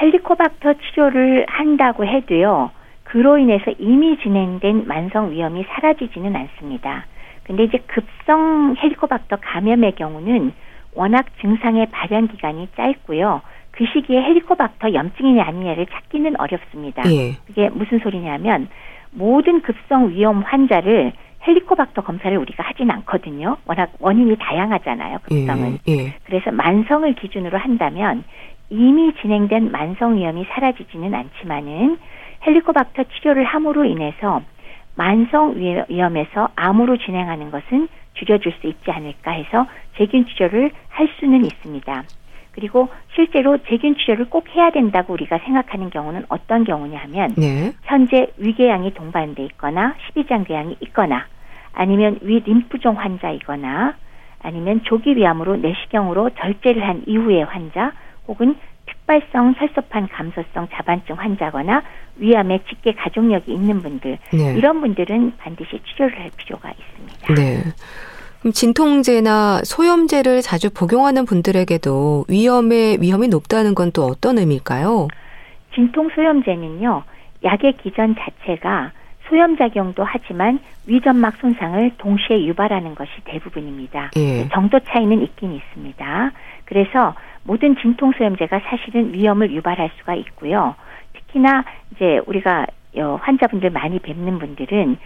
헬리코박터 0.01 0.75
치료를 0.75 1.45
한다고 1.49 2.07
해도요. 2.07 2.71
그로 3.05 3.37
인해서 3.37 3.71
이미 3.79 4.19
진행된 4.23 4.87
만성 4.87 5.31
위험이 5.33 5.65
사라지지는 5.69 6.35
않습니다. 6.35 7.05
근데 7.45 7.65
이제 7.65 7.79
급성 7.87 8.75
헬리코박터 8.83 9.37
감염의 9.43 9.95
경우는 9.97 10.53
워낙 10.95 11.27
증상의 11.43 11.87
발현 11.91 12.29
기간이 12.29 12.69
짧고요. 12.77 13.43
그 13.73 13.85
시기에 13.87 14.23
헬리코박터 14.23 14.93
염증이냐 14.95 15.45
아니냐를 15.45 15.87
찾기는 15.87 16.39
어렵습니다. 16.39 17.03
예. 17.11 17.33
그게 17.47 17.69
무슨 17.71 17.99
소리냐면 17.99 18.69
모든 19.11 19.63
급성 19.63 20.11
위험 20.11 20.43
환자를 20.43 21.13
헬리코박터 21.47 22.03
검사를 22.03 22.37
우리가 22.37 22.63
하진 22.63 22.91
않거든요. 22.91 23.57
워낙 23.67 23.91
원인이 23.99 24.37
다양하잖아요. 24.39 25.19
급성은. 25.25 25.79
예, 25.89 25.93
예. 25.93 26.15
그래서 26.25 26.53
만성을 26.53 27.13
기준으로 27.15 27.59
한다면 27.59 28.25
이미 28.71 29.13
진행된 29.21 29.73
만성 29.73 30.17
위험이 30.17 30.47
사라지지는 30.51 31.13
않지만은 31.15 31.99
헬리코박터 32.47 33.05
치료를 33.05 33.45
함으로 33.45 33.85
인해서 33.85 34.43
만성 34.95 35.57
위험에서 35.57 36.51
암으로 36.55 36.99
진행하는 36.99 37.51
것은 37.51 37.89
줄여줄 38.15 38.53
수 38.61 38.67
있지 38.67 38.91
않을까 38.91 39.33
해서 39.33 39.67
제균 39.97 40.27
치료를 40.27 40.71
할 40.89 41.09
수는 41.19 41.45
있습니다. 41.45 42.05
그리고 42.53 42.89
실제로 43.15 43.59
제균 43.69 43.97
치료를 43.97 44.29
꼭 44.29 44.47
해야 44.55 44.71
된다고 44.71 45.15
우리가 45.15 45.39
생각하는 45.39 45.91
경우는 45.91 46.27
어떤 46.29 46.65
경우냐 46.65 46.99
하면 47.01 47.35
네. 47.37 47.73
현재 47.83 48.29
위궤양이 48.37 48.93
동반돼 48.95 49.45
있거나 49.45 49.95
십이장궤양이 50.07 50.77
있거나 50.81 51.27
아니면 51.73 52.19
위 52.23 52.41
림프종 52.41 52.99
환자이거나 52.99 53.95
아니면 54.43 54.83
조기 54.85 55.17
위암으로 55.17 55.57
내시경으로 55.57 56.31
절제를 56.39 56.87
한 56.87 57.03
이후의 57.07 57.45
환자 57.45 57.93
혹은 58.29 58.57
특발성 58.87 59.55
설소판 59.55 60.09
감소성 60.09 60.69
자반증 60.73 61.17
환자거나 61.17 61.83
위암에 62.17 62.61
직계 62.69 62.93
가족력이 62.93 63.53
있는 63.53 63.81
분들 63.81 64.19
네. 64.33 64.55
이런 64.57 64.81
분들은 64.81 65.35
반드시 65.39 65.81
치료를 65.87 66.21
할 66.21 66.31
필요가 66.37 66.71
있습니다. 66.71 67.35
네. 67.35 67.63
그럼 68.43 68.53
진통제나 68.53 69.61
소염제를 69.63 70.43
자주 70.43 70.69
복용하는 70.75 71.25
분들에게도 71.25 72.27
위험의 72.29 73.01
위험이 73.01 73.29
높다는 73.29 73.75
건 73.77 73.93
또 73.93 74.05
어떤 74.05 74.39
의미일까요? 74.39 75.09
진통 75.75 76.09
소염제는요. 76.15 77.03
약의 77.45 77.77
기전 77.83 78.17
자체가 78.17 78.91
소염 79.29 79.57
작용도 79.57 80.03
하지만 80.03 80.59
위점막 80.87 81.37
손상을 81.37 81.93
동시에 81.99 82.45
유발하는 82.47 82.95
것이 82.95 83.11
대부분입니다. 83.25 84.11
예. 84.17 84.49
정도 84.49 84.81
차이는 84.81 85.23
있긴 85.23 85.53
있습니다. 85.53 86.33
그래서 86.65 87.15
모든 87.45 87.77
진통 87.77 88.13
소염제가 88.17 88.61
사실은 88.65 89.13
위험을 89.13 89.53
유발할 89.53 89.91
수가 89.99 90.15
있고요. 90.15 90.75
특히나 91.13 91.65
이제 91.95 92.21
우리가 92.27 92.67
환자분들 93.21 93.71
많이 93.71 93.99
뵙는 93.99 94.39
분들은 94.39 94.97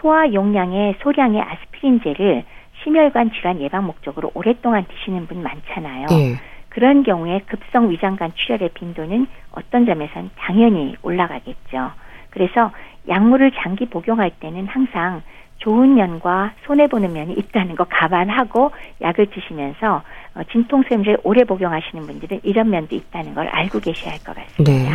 소화 0.00 0.32
용량의 0.32 0.96
소량의 1.02 1.40
아스피린제를 1.40 2.44
심혈관 2.84 3.32
질환 3.32 3.60
예방 3.60 3.86
목적으로 3.86 4.30
오랫동안 4.34 4.84
드시는 4.86 5.26
분 5.26 5.42
많잖아요. 5.42 6.06
네. 6.10 6.36
그런 6.68 7.02
경우에 7.02 7.40
급성 7.46 7.90
위장관 7.90 8.32
출혈의 8.34 8.70
빈도는 8.74 9.26
어떤 9.52 9.86
점에선 9.86 10.30
당연히 10.36 10.96
올라가겠죠. 11.02 11.90
그래서 12.30 12.70
약물을 13.08 13.52
장기 13.62 13.86
복용할 13.86 14.30
때는 14.40 14.66
항상 14.66 15.22
좋은 15.58 15.94
면과 15.94 16.52
손해 16.66 16.88
보는 16.88 17.12
면이 17.12 17.32
있다는 17.34 17.76
거 17.76 17.84
감안하고 17.84 18.72
약을 19.00 19.26
드시면서 19.30 20.02
어, 20.34 20.42
진통소염제 20.50 21.18
오래 21.22 21.44
복용하시는 21.44 22.06
분들은 22.06 22.40
이런 22.42 22.70
면도 22.70 22.96
있다는 22.96 23.34
걸 23.34 23.46
알고 23.48 23.78
계셔야 23.80 24.12
할 24.12 24.18
것 24.20 24.34
같습니다. 24.34 24.72
네. 24.72 24.88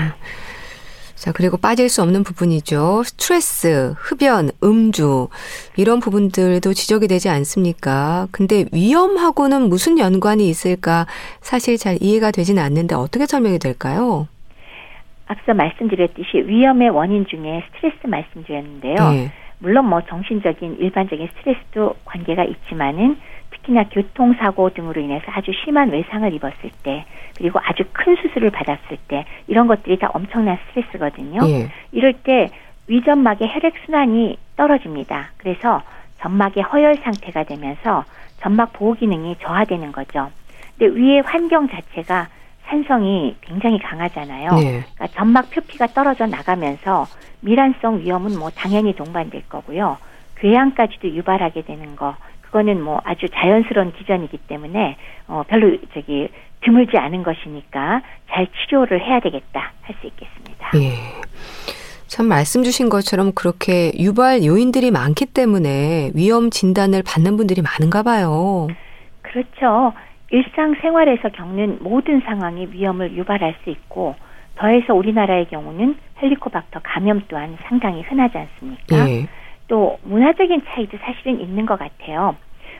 자, 1.19 1.33
그리고 1.33 1.57
빠질 1.57 1.89
수 1.89 2.01
없는 2.01 2.23
부분이죠. 2.23 3.03
스트레스, 3.03 3.93
흡연, 3.97 4.51
음주, 4.63 5.27
이런 5.75 5.99
부분들도 5.99 6.73
지적이 6.73 7.09
되지 7.09 7.27
않습니까? 7.27 8.27
근데 8.31 8.63
위험하고는 8.71 9.67
무슨 9.67 9.99
연관이 9.99 10.47
있을까 10.47 11.07
사실 11.41 11.77
잘 11.77 11.97
이해가 11.99 12.31
되지는 12.31 12.63
않는데 12.63 12.95
어떻게 12.95 13.25
설명이 13.25 13.59
될까요? 13.59 14.29
앞서 15.27 15.53
말씀드렸듯이 15.53 16.37
위험의 16.47 16.89
원인 16.89 17.25
중에 17.27 17.65
스트레스 17.67 18.07
말씀드렸는데요. 18.07 18.95
네. 19.11 19.31
물론 19.59 19.89
뭐 19.89 20.01
정신적인 20.07 20.77
일반적인 20.79 21.27
스트레스도 21.35 21.95
관계가 22.05 22.45
있지만은 22.45 23.17
특히나 23.69 23.85
교통사고 23.89 24.71
등으로 24.71 24.99
인해서 24.99 25.25
아주 25.27 25.51
심한 25.63 25.91
외상을 25.91 26.33
입었을 26.33 26.71
때 26.83 27.05
그리고 27.37 27.59
아주 27.63 27.83
큰 27.93 28.15
수술을 28.15 28.49
받았을 28.49 28.97
때 29.07 29.25
이런 29.47 29.67
것들이 29.67 29.97
다 29.97 30.09
엄청난 30.13 30.57
스트레스거든요. 30.67 31.39
예. 31.47 31.69
이럴 31.91 32.13
때 32.13 32.49
위점막의 32.87 33.47
혈액 33.53 33.73
순환이 33.85 34.37
떨어집니다. 34.57 35.31
그래서 35.37 35.81
점막의 36.19 36.63
허열 36.63 36.95
상태가 36.97 37.43
되면서 37.43 38.03
점막 38.41 38.73
보호 38.73 38.93
기능이 38.93 39.37
저하되는 39.39 39.91
거죠. 39.91 40.29
근데 40.77 40.99
위의 40.99 41.21
환경 41.21 41.69
자체가 41.69 42.27
산성이 42.65 43.35
굉장히 43.41 43.79
강하잖아요. 43.79 44.51
네. 44.55 44.83
그러니까 44.95 45.07
점막 45.15 45.49
표피가 45.51 45.87
떨어져 45.87 46.25
나가면서 46.25 47.05
미란성 47.41 47.99
위험은 47.99 48.37
뭐 48.37 48.49
당연히 48.49 48.93
동반될 48.95 49.47
거고요. 49.47 49.97
궤양까지도 50.35 51.09
유발하게 51.09 51.63
되는 51.63 51.95
거 51.95 52.15
그거는 52.49 52.81
뭐 52.81 52.99
아주 53.03 53.27
자연스러운 53.29 53.93
기전이기 53.93 54.37
때문에 54.47 54.97
어 55.27 55.43
별로 55.47 55.77
저기 55.93 56.29
드물지 56.61 56.97
않은 56.97 57.23
것이니까 57.23 58.01
잘 58.29 58.47
치료를 58.47 59.01
해야 59.01 59.19
되겠다 59.19 59.71
할 59.81 59.95
수 60.01 60.07
있겠습니다. 60.07 60.71
예. 60.75 60.93
참 62.07 62.27
말씀 62.27 62.63
주신 62.63 62.89
것처럼 62.89 63.31
그렇게 63.33 63.91
유발 63.97 64.43
요인들이 64.43 64.91
많기 64.91 65.25
때문에 65.25 66.11
위험 66.15 66.49
진단을 66.49 67.03
받는 67.03 67.37
분들이 67.37 67.61
많은가 67.61 68.03
봐요. 68.03 68.67
그렇죠. 69.21 69.93
일상생활에서 70.31 71.29
겪는 71.29 71.79
모든 71.81 72.21
상황이 72.21 72.67
위험을 72.71 73.15
유발할 73.15 73.55
수 73.63 73.69
있고 73.69 74.15
더해서 74.55 74.93
우리나라의 74.93 75.47
경우는 75.49 75.95
헬리코박터 76.21 76.81
감염 76.83 77.23
또한 77.27 77.57
상당히 77.63 78.01
흔하지 78.01 78.37
않습니까? 78.37 79.09
예. 79.09 79.27
또 79.69 79.97
문화적인 80.03 80.63
차이도 80.67 80.97
사실은 80.97 81.39
있는 81.39 81.65
것 81.65 81.79
같아요. 81.79 82.35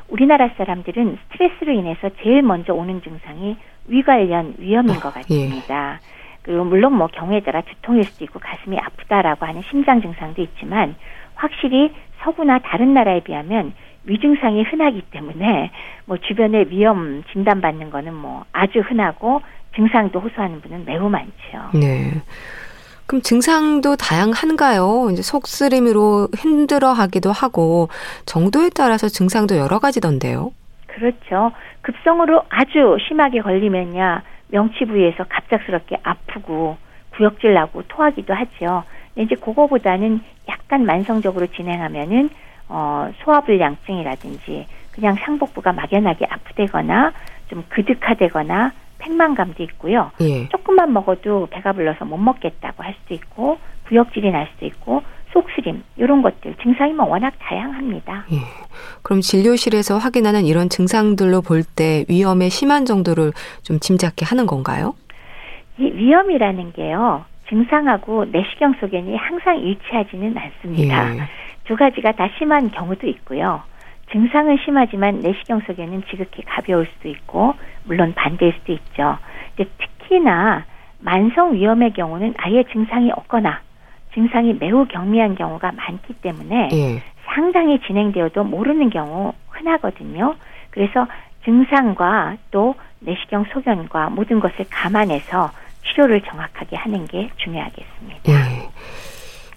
우리나라 0.09 0.49
사람들은 0.57 1.17
스트레스로 1.31 1.71
인해서 1.71 2.09
제일 2.21 2.41
먼저 2.41 2.73
오는 2.73 3.01
증상이 3.01 3.55
위 3.87 4.01
관련 4.01 4.55
위험인 4.57 4.99
것 4.99 5.13
예. 5.15 5.21
같습니다. 5.21 5.99
예. 6.03 6.09
그리고 6.41 6.65
물론 6.65 6.93
뭐 6.93 7.07
경우에 7.07 7.41
따라 7.41 7.61
두통일 7.61 8.03
수도 8.05 8.25
있고 8.25 8.39
가슴이 8.39 8.77
아프다라고 8.77 9.45
하는 9.45 9.61
심장 9.69 10.01
증상도 10.01 10.41
있지만 10.41 10.95
확실히 11.35 11.93
서구나 12.21 12.59
다른 12.59 12.93
나라에 12.93 13.21
비하면 13.21 13.73
위 14.05 14.19
증상이 14.19 14.63
흔하기 14.63 15.03
때문에 15.11 15.71
뭐 16.05 16.17
주변에 16.17 16.65
위험 16.69 17.23
진단받는 17.31 17.91
거는 17.91 18.13
뭐 18.15 18.45
아주 18.51 18.79
흔하고 18.79 19.41
증상도 19.75 20.19
호소하는 20.19 20.61
분은 20.61 20.85
매우 20.85 21.07
많죠. 21.09 21.69
네. 21.73 22.21
그럼 23.09 23.23
증상도 23.23 23.95
다양한가요? 23.95 25.09
이제 25.11 25.23
속쓰림으로 25.23 26.27
힘들어하기도 26.37 27.31
하고 27.31 27.89
정도에 28.27 28.69
따라서 28.69 29.09
증상도 29.09 29.57
여러 29.57 29.79
가지던데요. 29.79 30.51
그렇죠. 30.85 31.51
급성으로 31.81 32.43
아주 32.49 32.97
심하게 33.07 33.41
걸리면야 33.41 34.21
명치 34.49 34.85
부위에서 34.85 35.23
갑작스럽게 35.27 35.97
아프고 36.03 36.77
구역질 37.15 37.55
나고 37.55 37.81
토하기도 37.87 38.31
하죠. 38.31 38.83
이제 39.15 39.33
그거보다는 39.33 40.21
약간 40.47 40.85
만성적으로 40.85 41.47
진행하면은 41.47 42.29
어, 42.67 43.11
소화불량증이라든지 43.23 44.67
그냥 44.91 45.15
상복부가 45.15 45.73
막연하게 45.73 46.27
아프대거나 46.29 47.13
좀 47.49 47.63
그득하대거나 47.69 48.71
팽만감도 48.99 49.63
있고요. 49.63 50.11
예. 50.21 50.47
조금만 50.49 50.93
먹어도 50.93 51.47
배가 51.49 51.73
불러서 51.73 52.05
못 52.05 52.17
먹겠다고 52.17 52.83
할 52.83 52.95
수도 53.01 53.13
있고 53.15 53.57
구역질이 53.87 54.31
날 54.31 54.47
수도 54.53 54.65
있고 54.67 55.01
속쓰림 55.33 55.83
이런 55.97 56.21
것들 56.21 56.55
증상이 56.61 56.93
뭐 56.93 57.05
워낙 57.07 57.33
다양합니다. 57.39 58.25
예. 58.31 58.37
그럼 59.03 59.21
진료실에서 59.21 59.97
확인하는 59.97 60.45
이런 60.45 60.69
증상들로 60.69 61.41
볼 61.41 61.63
때 61.63 62.05
위험의 62.09 62.49
심한 62.49 62.85
정도를 62.85 63.31
좀 63.63 63.79
짐작해 63.79 64.25
하는 64.25 64.45
건가요? 64.45 64.95
이 65.77 65.83
위험이라는 65.83 66.73
게요. 66.73 67.25
증상하고 67.47 68.25
내시경 68.25 68.75
소견이 68.79 69.15
항상 69.15 69.57
일치하지는 69.59 70.35
않습니다. 70.37 71.15
예. 71.15 71.21
두 71.65 71.75
가지가 71.75 72.11
다 72.13 72.27
심한 72.37 72.69
경우도 72.71 73.07
있고요. 73.07 73.61
증상은 74.11 74.57
심하지만 74.63 75.19
내시경 75.19 75.61
소견은 75.61 76.03
지극히 76.09 76.41
가벼울 76.43 76.87
수도 76.87 77.09
있고 77.09 77.53
물론 77.83 78.13
반대일 78.15 78.53
수도 78.59 78.73
있죠. 78.73 79.17
근데 79.55 79.69
특히나 79.77 80.65
만성 80.99 81.53
위험의 81.53 81.93
경우는 81.93 82.33
아예 82.37 82.63
증상이 82.71 83.11
없거나 83.11 83.61
증상이 84.13 84.55
매우 84.59 84.85
경미한 84.85 85.35
경우가 85.35 85.71
많기 85.73 86.13
때문에 86.13 86.69
예. 86.73 87.03
상당히 87.25 87.79
진행되어도 87.81 88.43
모르는 88.43 88.89
경우 88.89 89.33
흔하거든요. 89.49 90.35
그래서 90.71 91.07
증상과 91.45 92.37
또 92.51 92.75
내시경 92.99 93.45
소견과 93.53 94.09
모든 94.09 94.39
것을 94.39 94.65
감안해서 94.69 95.51
치료를 95.85 96.21
정확하게 96.21 96.75
하는 96.75 97.05
게 97.05 97.29
중요하겠습니다. 97.37 98.31
예. 98.31 98.69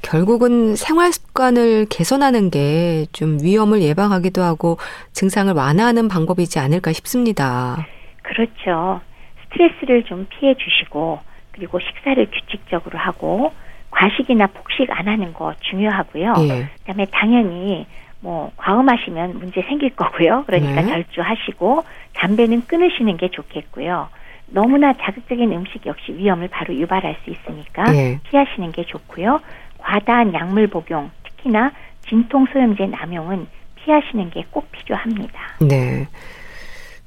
결국은 0.02 0.76
생활 0.76 1.12
습관을 1.12 1.86
개선하는 1.88 2.50
게 2.50 3.06
좀 3.12 3.38
위험을 3.42 3.82
예방하기도 3.82 4.42
하고 4.42 4.78
증상을 5.12 5.52
완화하는 5.52 6.08
방법이지 6.08 6.58
않을까 6.58 6.92
싶습니다. 6.92 7.86
그렇죠. 8.22 9.00
스트레스를 9.44 10.04
좀 10.04 10.26
피해 10.30 10.54
주시고 10.54 11.18
그리고 11.52 11.78
식사를 11.80 12.26
규칙적으로 12.30 12.98
하고 12.98 13.52
과식이나 13.90 14.46
폭식 14.46 14.88
안 14.90 15.08
하는 15.08 15.32
거 15.34 15.54
중요하고요. 15.60 16.34
예. 16.48 16.68
그다음에 16.80 17.06
당연히 17.10 17.86
뭐 18.20 18.50
과음하시면 18.56 19.38
문제 19.38 19.62
생길 19.62 19.94
거고요. 19.94 20.44
그러니까 20.46 20.80
네. 20.80 20.88
절주하시고 20.88 21.84
담배는 22.14 22.66
끊으시는 22.66 23.16
게 23.18 23.28
좋겠고요. 23.30 24.08
너무나 24.46 24.94
자극적인 24.94 25.52
음식 25.52 25.84
역시 25.86 26.12
위험을 26.14 26.48
바로 26.48 26.74
유발할 26.74 27.16
수 27.24 27.30
있으니까 27.30 27.94
예. 27.94 28.20
피하시는 28.30 28.72
게 28.72 28.84
좋고요. 28.84 29.40
과다한 29.82 30.32
약물 30.34 30.68
복용, 30.68 31.10
특히나 31.24 31.72
진통 32.08 32.46
소염제 32.52 32.86
남용은 32.86 33.46
피하시는 33.76 34.30
게 34.30 34.44
꼭 34.50 34.70
필요합니다. 34.72 35.38
네. 35.60 36.08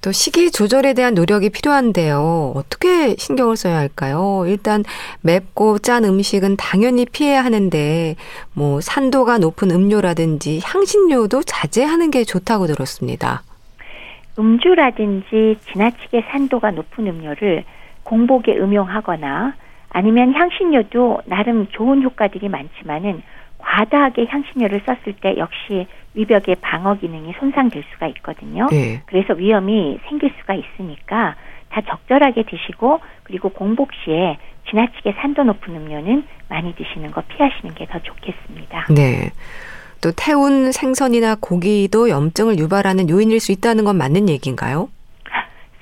또 0.02 0.12
식이 0.12 0.52
조절에 0.52 0.94
대한 0.94 1.16
노력이 1.16 1.50
필요한데요. 1.50 2.54
어떻게 2.56 3.16
신경을 3.18 3.56
써야 3.56 3.78
할까요? 3.78 4.44
일단 4.46 4.84
맵고 5.22 5.80
짠 5.80 6.04
음식은 6.06 6.58
당연히 6.58 7.06
피해야 7.06 7.44
하는데 7.44 8.16
뭐 8.54 8.82
산도가 8.82 9.40
높은 9.40 9.72
음료라든지 9.72 10.60
향신료도 10.64 11.42
자제하는 11.44 12.12
게 12.12 12.24
좋다고 12.24 12.68
들었습니다. 12.68 13.42
음주라든지 14.38 15.58
지나치게 15.72 16.26
산도가 16.30 16.72
높은 16.72 17.08
음료를 17.08 17.64
공복에 18.04 18.58
음용하거나 18.58 19.54
아니면 19.96 20.34
향신료도 20.34 21.22
나름 21.24 21.68
좋은 21.68 22.04
효과들이 22.04 22.50
많지만은 22.50 23.24
과다하게 23.60 24.26
향신료를 24.26 24.82
썼을 24.86 25.16
때 25.22 25.38
역시 25.38 25.88
위벽의 26.16 26.58
방어 26.60 26.96
기능이 26.96 27.32
손상될 27.40 27.82
수가 27.94 28.08
있거든요. 28.08 28.68
네. 28.72 29.02
그래서 29.06 29.34
위험이 29.34 29.98
생길 30.10 30.34
수가 30.38 30.54
있으니까 30.54 31.36
다 31.70 31.80
적절하게 31.88 32.44
드시고 32.44 33.00
그리고 33.24 33.48
공복 33.48 33.92
시에 34.04 34.38
지나치게 34.70 35.14
산도 35.14 35.46
높은 35.46 35.74
음료는 35.74 36.26
많이 36.50 36.76
드시는 36.76 37.12
거 37.12 37.22
피하시는 37.30 37.74
게 37.76 37.86
더 37.86 37.98
좋겠습니다. 38.00 38.88
네. 38.94 39.32
또 40.02 40.12
태운 40.12 40.74
생선이나 40.74 41.38
고기도 41.40 42.10
염증을 42.10 42.60
유발하는 42.60 43.10
요인일 43.10 43.40
수 43.40 43.54
있다는 43.54 43.86
건 43.86 43.98
맞는 43.98 44.28
얘기인가요? 44.28 44.90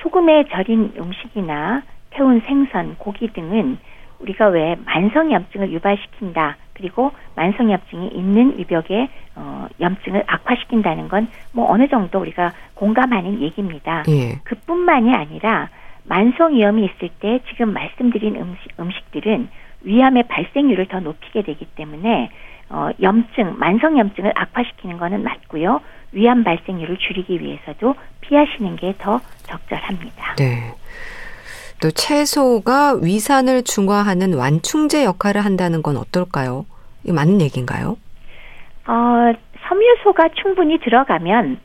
소금에 0.03 0.45
절인 0.51 0.93
음식이나 0.99 1.82
태운 2.11 2.41
생선, 2.45 2.95
고기 2.99 3.34
등은 3.34 3.80
우리가 4.24 4.47
왜 4.47 4.76
만성염증을 4.86 5.71
유발시킨다. 5.71 6.57
그리고 6.74 7.11
만성염증이 7.36 8.07
있는 8.09 8.57
위벽의 8.57 9.07
어, 9.36 9.67
염증을 9.80 10.24
악화시킨다는 10.28 11.07
건 11.07 11.28
뭐 11.53 11.71
어느 11.71 11.88
정도 11.88 12.19
우리가 12.19 12.51
공감하는 12.74 13.41
얘기입니다. 13.41 14.03
예. 14.09 14.39
그뿐만이 14.43 15.13
아니라 15.13 15.69
만성 16.05 16.55
위험이 16.55 16.86
있을 16.86 17.09
때 17.19 17.39
지금 17.49 17.71
말씀드린 17.74 18.36
음식, 18.36 18.71
음식들은 18.80 19.47
위암의 19.84 20.24
발생률을 20.28 20.88
더 20.88 20.99
높이게 20.99 21.43
되기 21.43 21.65
때문에 21.76 22.30
어, 22.69 22.89
염증, 23.01 23.55
만성 23.59 23.99
염증을 23.99 24.32
악화시키는 24.36 24.97
거는 24.97 25.24
맞고요. 25.24 25.82
위암 26.11 26.43
발생률을 26.43 26.97
줄이기 26.97 27.39
위해서도 27.39 27.95
피하시는 28.21 28.76
게 28.78 28.93
더 28.97 29.19
적절합니다. 29.43 30.36
네. 30.38 30.74
또 31.84 31.91
채소가 31.91 32.93
위산을 33.01 33.63
중화하는 33.63 34.36
완충제 34.36 35.03
역할을 35.03 35.43
한다는 35.43 35.84
건 35.84 35.97
어떨까요? 35.97 36.65
이 37.03 37.11
맞는 37.11 37.41
얘기인가요? 37.41 37.97
어, 38.88 39.34
섬유소가 39.67 40.29
충분히 40.41 40.79
들어가면 40.79 41.57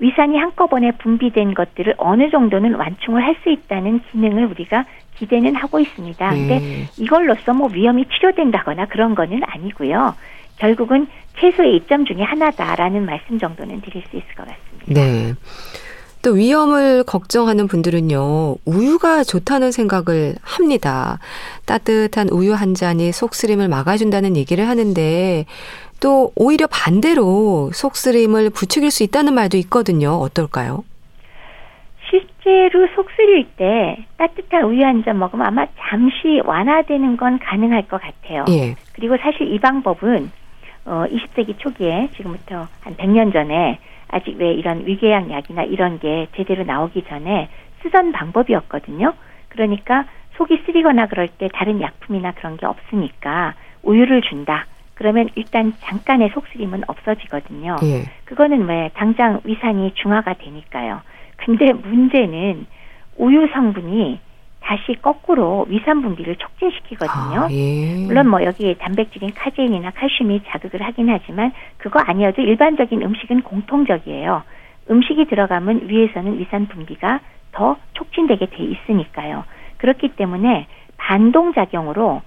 위산이 0.00 0.38
한꺼번에 0.38 0.90
분비된 0.90 1.54
것들을 1.54 1.94
어느 1.98 2.30
정도는 2.30 2.74
완충을 2.74 3.22
할 3.22 3.36
수 3.44 3.48
있다는 3.48 4.00
기능을 4.10 4.46
우리가 4.46 4.86
기대는 5.14 5.54
하고 5.54 5.78
있습니다. 5.78 6.28
근데 6.30 6.58
네. 6.58 6.86
이걸로써 6.98 7.54
뭐 7.54 7.68
위험이 7.72 8.06
치료된다거나 8.06 8.86
그런 8.86 9.14
거는 9.14 9.42
아니고요. 9.46 10.16
결국은 10.58 11.06
채소의 11.38 11.76
이점 11.76 12.04
중에 12.06 12.22
하나다라는 12.22 13.06
말씀 13.06 13.38
정도는 13.38 13.82
드릴 13.82 14.02
수 14.10 14.16
있을 14.16 14.34
것 14.34 14.48
같습니다. 14.48 15.00
네. 15.00 15.34
또 16.22 16.32
위험을 16.32 17.02
걱정하는 17.04 17.66
분들은요, 17.66 18.56
우유가 18.66 19.24
좋다는 19.24 19.72
생각을 19.72 20.34
합니다. 20.42 21.18
따뜻한 21.64 22.28
우유 22.28 22.52
한 22.52 22.74
잔이 22.74 23.10
속쓰림을 23.10 23.68
막아준다는 23.68 24.36
얘기를 24.36 24.68
하는데, 24.68 25.46
또 26.00 26.32
오히려 26.36 26.66
반대로 26.66 27.70
속쓰림을 27.72 28.50
부추길 28.50 28.90
수 28.90 29.02
있다는 29.02 29.32
말도 29.34 29.56
있거든요. 29.58 30.10
어떨까요? 30.12 30.84
실제로 32.10 32.86
속 32.94 33.08
쓰릴 33.16 33.46
때 33.56 34.04
따뜻한 34.18 34.64
우유 34.64 34.84
한 34.84 35.02
잔 35.04 35.18
먹으면 35.18 35.46
아마 35.46 35.66
잠시 35.88 36.40
완화되는 36.44 37.16
건 37.16 37.38
가능할 37.38 37.86
것 37.88 38.00
같아요. 38.00 38.44
예. 38.48 38.76
그리고 38.92 39.16
사실 39.18 39.52
이 39.52 39.58
방법은 39.58 40.30
어 40.86 41.04
20세기 41.10 41.58
초기에 41.58 42.08
지금부터 42.16 42.66
한 42.80 42.96
100년 42.96 43.32
전에 43.32 43.78
아직 44.10 44.36
왜 44.38 44.52
이런 44.52 44.86
위궤양 44.86 45.30
약이나 45.30 45.62
이런 45.62 45.98
게 45.98 46.26
제대로 46.36 46.64
나오기 46.64 47.04
전에 47.08 47.48
쓰던 47.82 48.12
방법이었거든요. 48.12 49.14
그러니까 49.48 50.04
속이 50.36 50.62
쓰리거나 50.66 51.06
그럴 51.06 51.28
때 51.28 51.48
다른 51.52 51.80
약품이나 51.80 52.32
그런 52.32 52.56
게 52.56 52.66
없으니까 52.66 53.54
우유를 53.82 54.22
준다. 54.22 54.66
그러면 54.94 55.28
일단 55.34 55.72
잠깐의 55.80 56.30
속쓰림은 56.30 56.82
없어지거든요. 56.86 57.76
예. 57.84 58.04
그거는 58.26 58.66
왜 58.66 58.90
당장 58.94 59.40
위산이 59.44 59.94
중화가 59.94 60.34
되니까요. 60.34 61.00
근데 61.36 61.72
문제는 61.72 62.66
우유 63.16 63.48
성분이 63.52 64.20
다시 64.60 64.94
거꾸로 65.00 65.66
위산 65.68 66.02
분비를 66.02 66.36
촉진시키거든요. 66.36 67.40
아, 67.42 67.48
예. 67.50 68.06
물론 68.06 68.28
뭐 68.28 68.44
여기 68.44 68.76
단백질인 68.78 69.32
카제인이나 69.34 69.90
칼슘이 69.90 70.42
자극을 70.48 70.82
하긴 70.82 71.08
하지만 71.08 71.52
그거 71.78 71.98
아니어도 72.00 72.42
일반적인 72.42 73.02
음식은 73.02 73.42
공통적이에요. 73.42 74.42
음식이 74.90 75.26
들어가면 75.26 75.88
위에서는 75.88 76.38
위산 76.38 76.66
분비가 76.68 77.20
더 77.52 77.76
촉진되게 77.94 78.46
돼 78.46 78.62
있으니까요. 78.62 79.44
그렇기 79.78 80.08
때문에 80.10 80.66
반동작용으로 80.98 82.22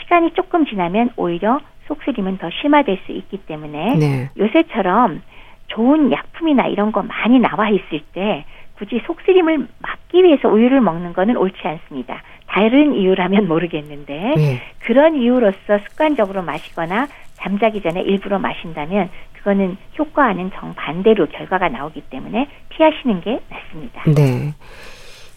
시간이 0.00 0.32
조금 0.32 0.66
지나면 0.66 1.10
오히려 1.16 1.60
속쓰림은 1.86 2.38
더 2.38 2.50
심화될 2.60 2.98
수 3.06 3.12
있기 3.12 3.38
때문에 3.38 3.96
네. 3.96 4.30
요새처럼 4.36 5.22
좋은 5.68 6.12
약품이나 6.12 6.66
이런 6.66 6.92
거 6.92 7.02
많이 7.02 7.38
나와 7.38 7.70
있을 7.70 8.00
때 8.12 8.44
굳이 8.78 9.00
속쓰림을 9.06 9.68
막기 9.78 10.22
위해서 10.22 10.48
우유를 10.48 10.80
먹는 10.80 11.12
거는 11.12 11.36
옳지 11.36 11.56
않습니다. 11.62 12.22
다른 12.46 12.94
이유라면 12.94 13.48
모르겠는데 13.48 14.34
네. 14.36 14.62
그런 14.80 15.16
이유로서 15.16 15.78
습관적으로 15.88 16.42
마시거나 16.42 17.08
잠자기 17.36 17.82
전에 17.82 18.00
일부러 18.02 18.38
마신다면 18.38 19.10
그거는 19.34 19.76
효과와는 19.98 20.50
정반대로 20.58 21.26
결과가 21.26 21.68
나오기 21.68 22.02
때문에 22.10 22.48
피하시는 22.70 23.20
게 23.20 23.40
낫습니다. 23.50 24.02
네. 24.14 24.54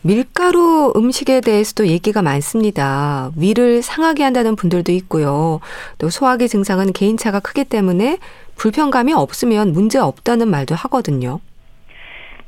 밀가루 0.01 0.93
음식에 0.95 1.41
대해서도 1.41 1.87
얘기가 1.87 2.21
많습니다. 2.21 3.31
위를 3.37 3.81
상하게 3.81 4.23
한다는 4.23 4.55
분들도 4.55 4.93
있고요. 4.93 5.59
또 5.97 6.09
소화기 6.09 6.47
증상은 6.47 6.93
개인차가 6.93 7.41
크기 7.41 7.65
때문에 7.65 8.17
불편감이 8.55 9.13
없으면 9.13 9.73
문제 9.73 9.99
없다는 9.99 10.47
말도 10.49 10.73
하거든요. 10.75 11.41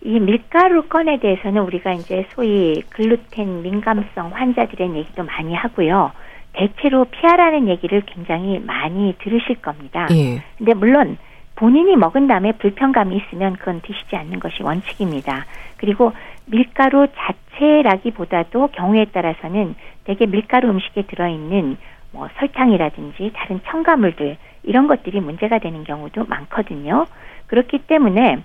이 0.04 0.20
밀가루 0.20 0.84
건에 0.84 1.20
대해서는 1.20 1.62
우리가 1.62 1.94
이제 1.94 2.26
소위 2.32 2.82
글루텐 2.90 3.62
민감성 3.62 4.32
환자들의 4.34 4.96
얘기도 4.96 5.24
많이 5.24 5.54
하고요. 5.54 6.12
대체로 6.54 7.06
피하라는 7.06 7.68
얘기를 7.68 8.02
굉장히 8.06 8.60
많이 8.60 9.16
들으실 9.20 9.62
겁니다. 9.62 10.08
예. 10.12 10.42
근데 10.58 10.74
물론 10.74 11.18
본인이 11.56 11.96
먹은 11.96 12.28
다음에 12.28 12.54
불편감이 12.54 13.16
있으면 13.18 13.54
그건 13.54 13.82
드시지 13.82 14.16
않는 14.16 14.40
것이 14.40 14.64
원칙입니다. 14.64 15.46
그리고 15.78 16.12
밀가루 16.46 17.08
자체라기보다도 17.16 18.70
경우에 18.70 19.06
따라서는 19.06 19.76
대개 20.06 20.26
밀가루 20.26 20.70
음식에 20.70 21.04
들어있는 21.04 21.78
뭐 22.12 22.28
설탕이라든지 22.40 23.32
다른 23.34 23.62
첨가물들 23.66 24.38
이런 24.64 24.88
것들이 24.88 25.20
문제가 25.22 25.60
되는 25.60 25.84
경우도 25.84 26.26
많거든요. 26.26 27.06
그렇기 27.48 27.80
때문에 27.80 28.40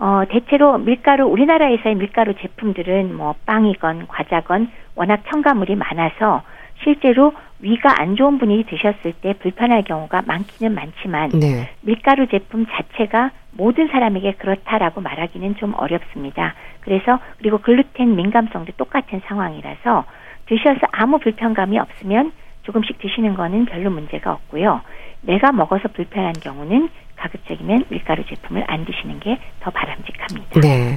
어, 0.00 0.22
대체로 0.30 0.78
밀가루, 0.78 1.26
우리나라에서의 1.26 1.94
밀가루 1.94 2.32
제품들은 2.34 3.14
뭐 3.14 3.34
빵이건 3.44 4.06
과자건 4.08 4.70
워낙 4.94 5.20
첨가물이 5.28 5.76
많아서 5.76 6.42
실제로 6.82 7.34
위가 7.58 8.00
안 8.00 8.16
좋은 8.16 8.38
분이 8.38 8.64
드셨을 8.64 9.12
때 9.20 9.34
불편할 9.34 9.84
경우가 9.84 10.22
많기는 10.26 10.74
많지만 10.74 11.28
네. 11.38 11.68
밀가루 11.82 12.26
제품 12.28 12.64
자체가 12.66 13.30
모든 13.52 13.88
사람에게 13.88 14.32
그렇다라고 14.38 15.02
말하기는 15.02 15.56
좀 15.56 15.74
어렵습니다. 15.76 16.54
그래서 16.80 17.18
그리고 17.36 17.58
글루텐 17.58 18.16
민감성도 18.16 18.72
똑같은 18.78 19.20
상황이라서 19.26 20.06
드셔서 20.46 20.80
아무 20.92 21.18
불편감이 21.18 21.78
없으면 21.78 22.32
조금씩 22.62 22.98
드시는 22.98 23.34
거는 23.34 23.66
별로 23.66 23.90
문제가 23.90 24.32
없고요. 24.32 24.80
내가 25.22 25.52
먹어서 25.52 25.88
불편한 25.88 26.32
경우는 26.32 26.88
가급적이면 27.16 27.84
밀가루 27.90 28.24
제품을 28.26 28.64
안 28.66 28.84
드시는 28.84 29.20
게 29.20 29.38
더 29.60 29.70
바람직합니다. 29.70 30.60
네. 30.60 30.96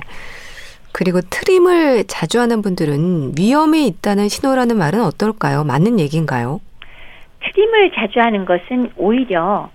그리고 0.92 1.22
트림을 1.22 2.06
자주 2.08 2.40
하는 2.40 2.62
분들은 2.62 3.34
위험이 3.38 3.88
있다는 3.88 4.30
신호라는 4.30 4.78
말은 4.78 5.02
어떨까요? 5.04 5.64
맞는 5.64 6.00
얘기인가요? 6.00 6.62
트림을 7.42 7.92
자주 7.96 8.20
하는 8.20 8.46
것은 8.46 8.92
오히려 8.96 9.70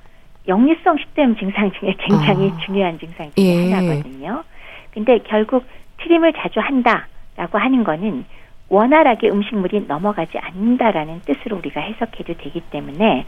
역류성 0.46 0.96
식도염 0.98 1.36
증상 1.36 1.70
중에 1.72 1.94
굉장히 1.98 2.50
아. 2.54 2.58
중요한 2.64 2.98
증상 2.98 3.30
중에 3.34 3.44
예. 3.44 3.72
하나거든요. 3.72 4.44
근데 4.94 5.18
결국 5.26 5.66
트림을 6.02 6.32
자주 6.34 6.60
한다라고 6.60 7.58
하는 7.58 7.84
거는 7.84 8.24
원활하게 8.70 9.28
음식물이 9.28 9.86
넘어가지 9.88 10.38
않는다라는 10.38 11.22
뜻으로 11.26 11.56
우리가 11.58 11.80
해석해도 11.80 12.34
되기 12.38 12.60
때문에 12.70 13.26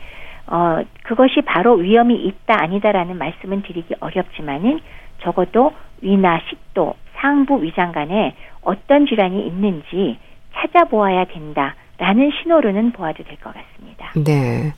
어 0.51 0.83
그것이 1.05 1.41
바로 1.43 1.75
위험이 1.75 2.17
있다 2.27 2.61
아니다라는 2.63 3.17
말씀은 3.17 3.63
드리기 3.63 3.95
어렵지만은 4.01 4.81
적어도 5.23 5.73
위나 6.03 6.41
식도 6.49 6.95
상부 7.17 7.63
위장 7.63 7.93
간에 7.93 8.35
어떤 8.63 9.07
질환이 9.07 9.47
있는지 9.47 10.19
찾아보아야 10.55 11.25
된다라는 11.27 12.31
신호로는 12.43 12.93
보아도 12.93 13.23
될 13.25 13.37
것 13.37 13.55
같습니다. 13.55 14.13
네. 14.17 14.73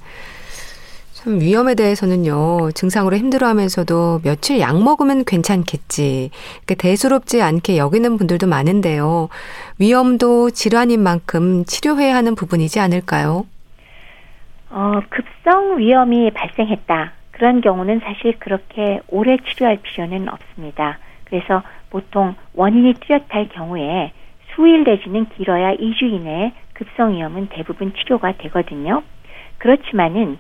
참 1.13 1.39
위험에 1.41 1.75
대해서는요 1.77 2.73
증상으로 2.73 3.17
힘들어하면서도 3.17 4.23
며칠 4.25 4.59
약 4.59 4.83
먹으면 4.83 5.25
괜찮겠지 5.25 6.31
대수롭지 6.67 7.41
않게 7.41 7.77
여기는 7.79 8.17
분들도 8.17 8.49
많은데요 8.49 9.29
위험도 9.79 10.51
질환인 10.51 11.01
만큼 11.01 11.65
치료해야 11.65 12.17
하는 12.17 12.35
부분이지 12.35 12.81
않을까요? 12.81 13.47
어, 14.73 15.01
급성 15.11 15.79
위험이 15.79 16.31
발생했다 16.31 17.13
그런 17.31 17.61
경우는 17.61 18.01
사실 18.01 18.39
그렇게 18.39 19.01
오래 19.09 19.37
치료할 19.37 19.79
필요는 19.83 20.29
없습니다. 20.31 20.99
그래서 21.25 21.63
보통 21.91 22.35
원인이 22.55 22.95
뚜렷할 22.95 23.49
경우에 23.51 24.13
수일 24.55 24.85
내지는 24.85 25.27
길어야 25.31 25.75
2주 25.75 26.03
이내에 26.03 26.53
급성 26.73 27.13
위험은 27.13 27.49
대부분 27.51 27.93
치료가 27.95 28.33
되거든요. 28.39 29.03
그렇지만은 29.59 30.39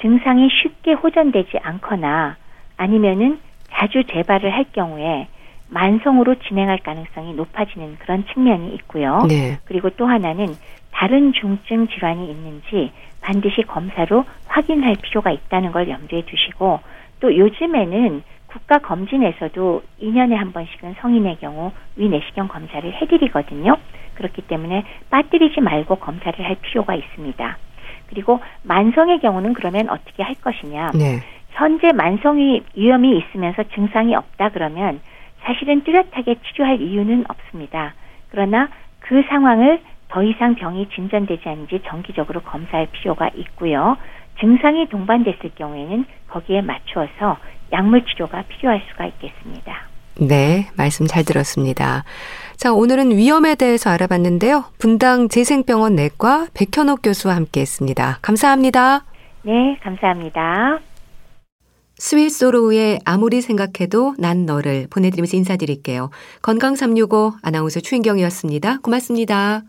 증상이 0.00 0.48
쉽게 0.50 0.94
호전되지 0.94 1.58
않거나 1.62 2.36
아니면은 2.76 3.38
자주 3.70 4.04
재발을 4.04 4.50
할 4.52 4.64
경우에 4.72 5.28
만성으로 5.68 6.36
진행할 6.40 6.78
가능성이 6.78 7.34
높아지는 7.34 7.96
그런 7.98 8.24
측면이 8.26 8.74
있고요. 8.74 9.22
네. 9.28 9.58
그리고 9.64 9.90
또 9.90 10.06
하나는 10.06 10.46
다른 10.92 11.32
중증 11.32 11.88
질환이 11.88 12.30
있는지 12.30 12.92
반드시 13.20 13.62
검사로 13.62 14.24
확인할 14.46 14.96
필요가 15.02 15.30
있다는 15.30 15.72
걸 15.72 15.88
염두에 15.88 16.22
두시고 16.26 16.80
또 17.20 17.36
요즘에는 17.36 18.22
국가 18.46 18.78
검진에서도 18.78 19.82
2년에 20.00 20.34
한 20.34 20.52
번씩은 20.52 20.94
성인의 21.00 21.38
경우 21.40 21.72
위내시경 21.96 22.46
검사를 22.46 22.92
해드리거든요. 22.92 23.76
그렇기 24.14 24.42
때문에 24.42 24.84
빠뜨리지 25.10 25.60
말고 25.60 25.96
검사를 25.96 26.44
할 26.44 26.54
필요가 26.62 26.94
있습니다. 26.94 27.58
그리고 28.08 28.38
만성의 28.62 29.20
경우는 29.20 29.54
그러면 29.54 29.88
어떻게 29.88 30.22
할 30.22 30.36
것이냐. 30.36 30.92
네. 30.94 31.18
현재 31.50 31.92
만성이 31.92 32.62
위험이 32.76 33.18
있으면서 33.18 33.64
증상이 33.74 34.14
없다 34.14 34.50
그러면 34.50 35.00
사실은 35.44 35.84
뚜렷하게 35.84 36.36
치료할 36.46 36.80
이유는 36.80 37.24
없습니다. 37.28 37.94
그러나 38.30 38.68
그 39.00 39.22
상황을 39.28 39.80
더 40.08 40.22
이상 40.22 40.54
병이 40.54 40.88
진전되지 40.94 41.48
않는지 41.48 41.82
정기적으로 41.86 42.40
검사할 42.40 42.88
필요가 42.92 43.28
있고요. 43.34 43.96
증상이 44.40 44.88
동반됐을 44.88 45.50
경우에는 45.56 46.04
거기에 46.28 46.62
맞추어서 46.62 47.38
약물 47.72 48.04
치료가 48.06 48.42
필요할 48.48 48.82
수가 48.90 49.06
있겠습니다. 49.06 49.88
네, 50.20 50.68
말씀 50.76 51.06
잘 51.06 51.24
들었습니다. 51.24 52.04
자, 52.56 52.72
오늘은 52.72 53.16
위험에 53.16 53.56
대해서 53.56 53.90
알아봤는데요. 53.90 54.64
분당 54.78 55.28
재생병원 55.28 55.96
내과 55.96 56.46
백현옥 56.54 57.00
교수와 57.02 57.34
함께 57.34 57.60
했습니다. 57.60 58.18
감사합니다. 58.22 59.04
네, 59.42 59.76
감사합니다. 59.82 60.93
스위스로우의 61.98 63.00
아무리 63.04 63.40
생각해도 63.40 64.14
난 64.18 64.46
너를 64.46 64.86
보내드리면서 64.90 65.36
인사드릴게요. 65.36 66.10
건강365 66.42 67.34
아나운서 67.42 67.80
추인경이었습니다. 67.80 68.78
고맙습니다. 68.82 69.64